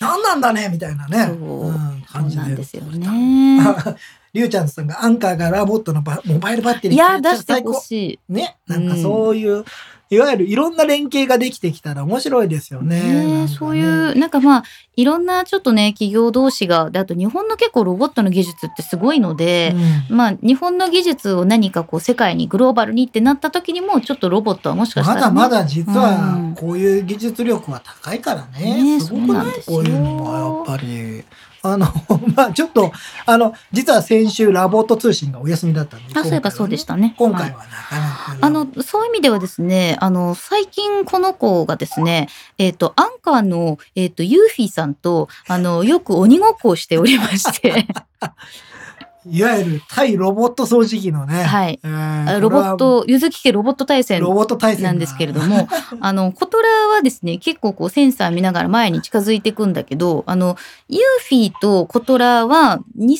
[0.00, 1.26] 何なんだねみたいなね。
[1.26, 1.74] そうう
[2.10, 2.42] 感じで。
[2.42, 3.60] なんですよね。
[4.32, 8.32] りゅうちゃんさんが Ankerが LOVOTのバモバイルバッテリーいや、出してほしい。
[8.32, 8.56] ね。
[8.66, 9.64] なんかそういう、
[10.12, 13.00] いわゆるいろんな連携ができてきたら面白いですよね。
[13.00, 14.64] ねねそういう、なんかまあ、
[14.96, 19.72] いろんなちょっとね、企業同士が、であと日本の結構ロボットの技術ってすごいので、
[20.10, 28.82] うんまあ、日本の技術を何かこう世界にグローバルにってなった時にもちょっとロボットはもしかしたら、ね、まだまだ実はうんこういう技術力は高いからね。
[28.96, 29.62] ねすごくない？
[29.64, 31.24] こういうのはやっぱり。
[31.62, 31.86] あの、
[32.34, 32.92] まあちょっと、
[33.26, 36.18] あの、実は先週ラボット通信がお休みだったんで。
[36.18, 37.14] あそういえばそうでしたね。
[37.18, 38.46] 今回はいはなかなか。
[38.46, 47.86] あの、そういう意味ではですね、あの、最近この子がですね、えっ、と、アンカーの、えっ、と、ユーフィーさんと、あの、よく鬼ごっこをしておりまして、
[49.26, 51.42] いわゆる対ロボット掃除機のね。
[51.42, 52.76] はいえーロボッ。
[52.76, 55.68] ト、ゆずき家ロボット対戦ロボット対戦だなんですけれども、
[56.00, 60.56] あの、コトラはですね、結構こうセンサー見ながら前に近づいていくんだけど、あの、
[60.88, 63.16] ユーフィーとコトラは2、3メー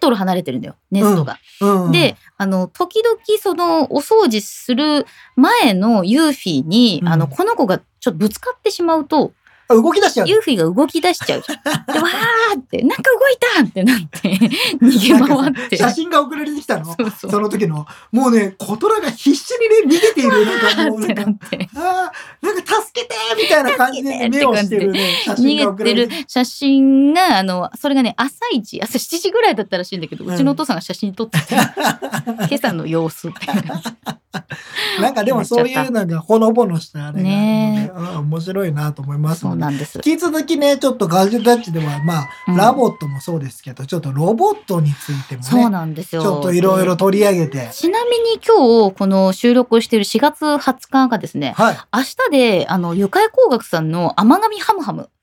[0.00, 1.38] トル離れてるんだよ、ネストが。
[1.60, 9.32] うん、で、あの、時々その、お掃除する前のユーフィーに、うんあの、この子がちょっとぶつかってしまうと、
[9.70, 10.28] あ動き出しちゃう。
[10.28, 11.62] ユーフィーが動き出しちゃうじゃん。
[11.62, 14.28] で、わーって、なんか動いたってなって、
[14.82, 15.76] 逃げ回って。
[15.76, 16.84] 写真が送られてきたの？
[16.86, 17.30] そうそう。
[17.30, 20.44] その時の、もうね、コトラが必死にね、逃げている。
[20.44, 21.46] なんかもう、なんか。
[21.76, 22.12] ああ、
[22.44, 33.46] なんか助けてみたいな感じで、目をしてるね、写真が逃げてる写真が、あの、それがね、朝一、朝7時ぐらいだったらしいんだけど、うちのお父さんが写真撮ってて、 今朝の様子って。
[33.46, 34.19] な
[35.10, 39.56] んかでもそういうのがほのぼのしたあれがねうん面白いなと思いますそう。
[39.56, 39.98] なんです。
[40.04, 46.22] 引き続きね、ちょっとガジェタッチでは、まあ、うん LOVOTもそうですけど、ちょっとロボットについてもそうね、なんですよ。
[46.22, 51.78] ちょっといろいろ取り上げて、ちなみに今日、この収録をしている4月20日がですね、はい。
[51.92, 55.19] 明日で、あの、ユカイ工学さんの甘噛みハムハムあ、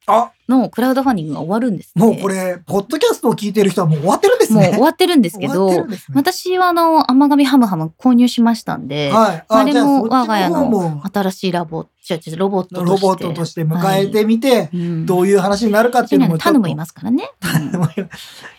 [0.48, 2.06] のクラウドファンディングが終わるんですね。
[2.06, 4.70] もうこれ、ポッドキャストを聞いてる人はもう終わってるんですもうね。
[4.72, 9.46] 終わってるんですけどね私はあの、甘噛みハムハム購入しましたんで、はい。
[9.48, 12.90] あれも我が家の新しいラボ、違う違う、ロボットとして。
[12.90, 16.38] ロボットとして迎えてみて、うん、どういう話になるかっていうのも。
[16.38, 17.30] タヌもいますからね。
[17.44, 18.10] うん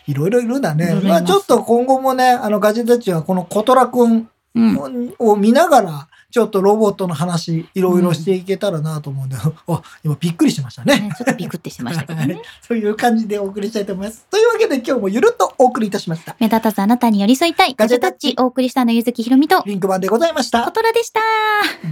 [0.07, 0.93] いろいろいるんだね。
[1.03, 5.13] まあちょっと今後もね、あのガジェタッチはこのコトラくんうん。
[5.19, 9.35] を見ながら、ちょっとロボットの話、いろいろしていけたらなと思うんで、
[9.67, 10.99] あ、今びっくりしましたね。
[10.99, 12.41] ねちょっとビクってしてましたけどね。
[12.61, 14.25] そういう感じでお送りしたいと思います。
[14.29, 16.35] というわけで今日もゆるっとお送りいたしました。
[16.39, 17.73] 目立たずあなたに寄り添いたい。
[17.75, 20.63] ガジェタッチお送りしたのゆずきひろみと、リンク版でございました。
[20.63, 21.19] コトラでした。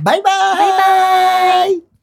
[0.04, 1.97] バイバーイバイバーイ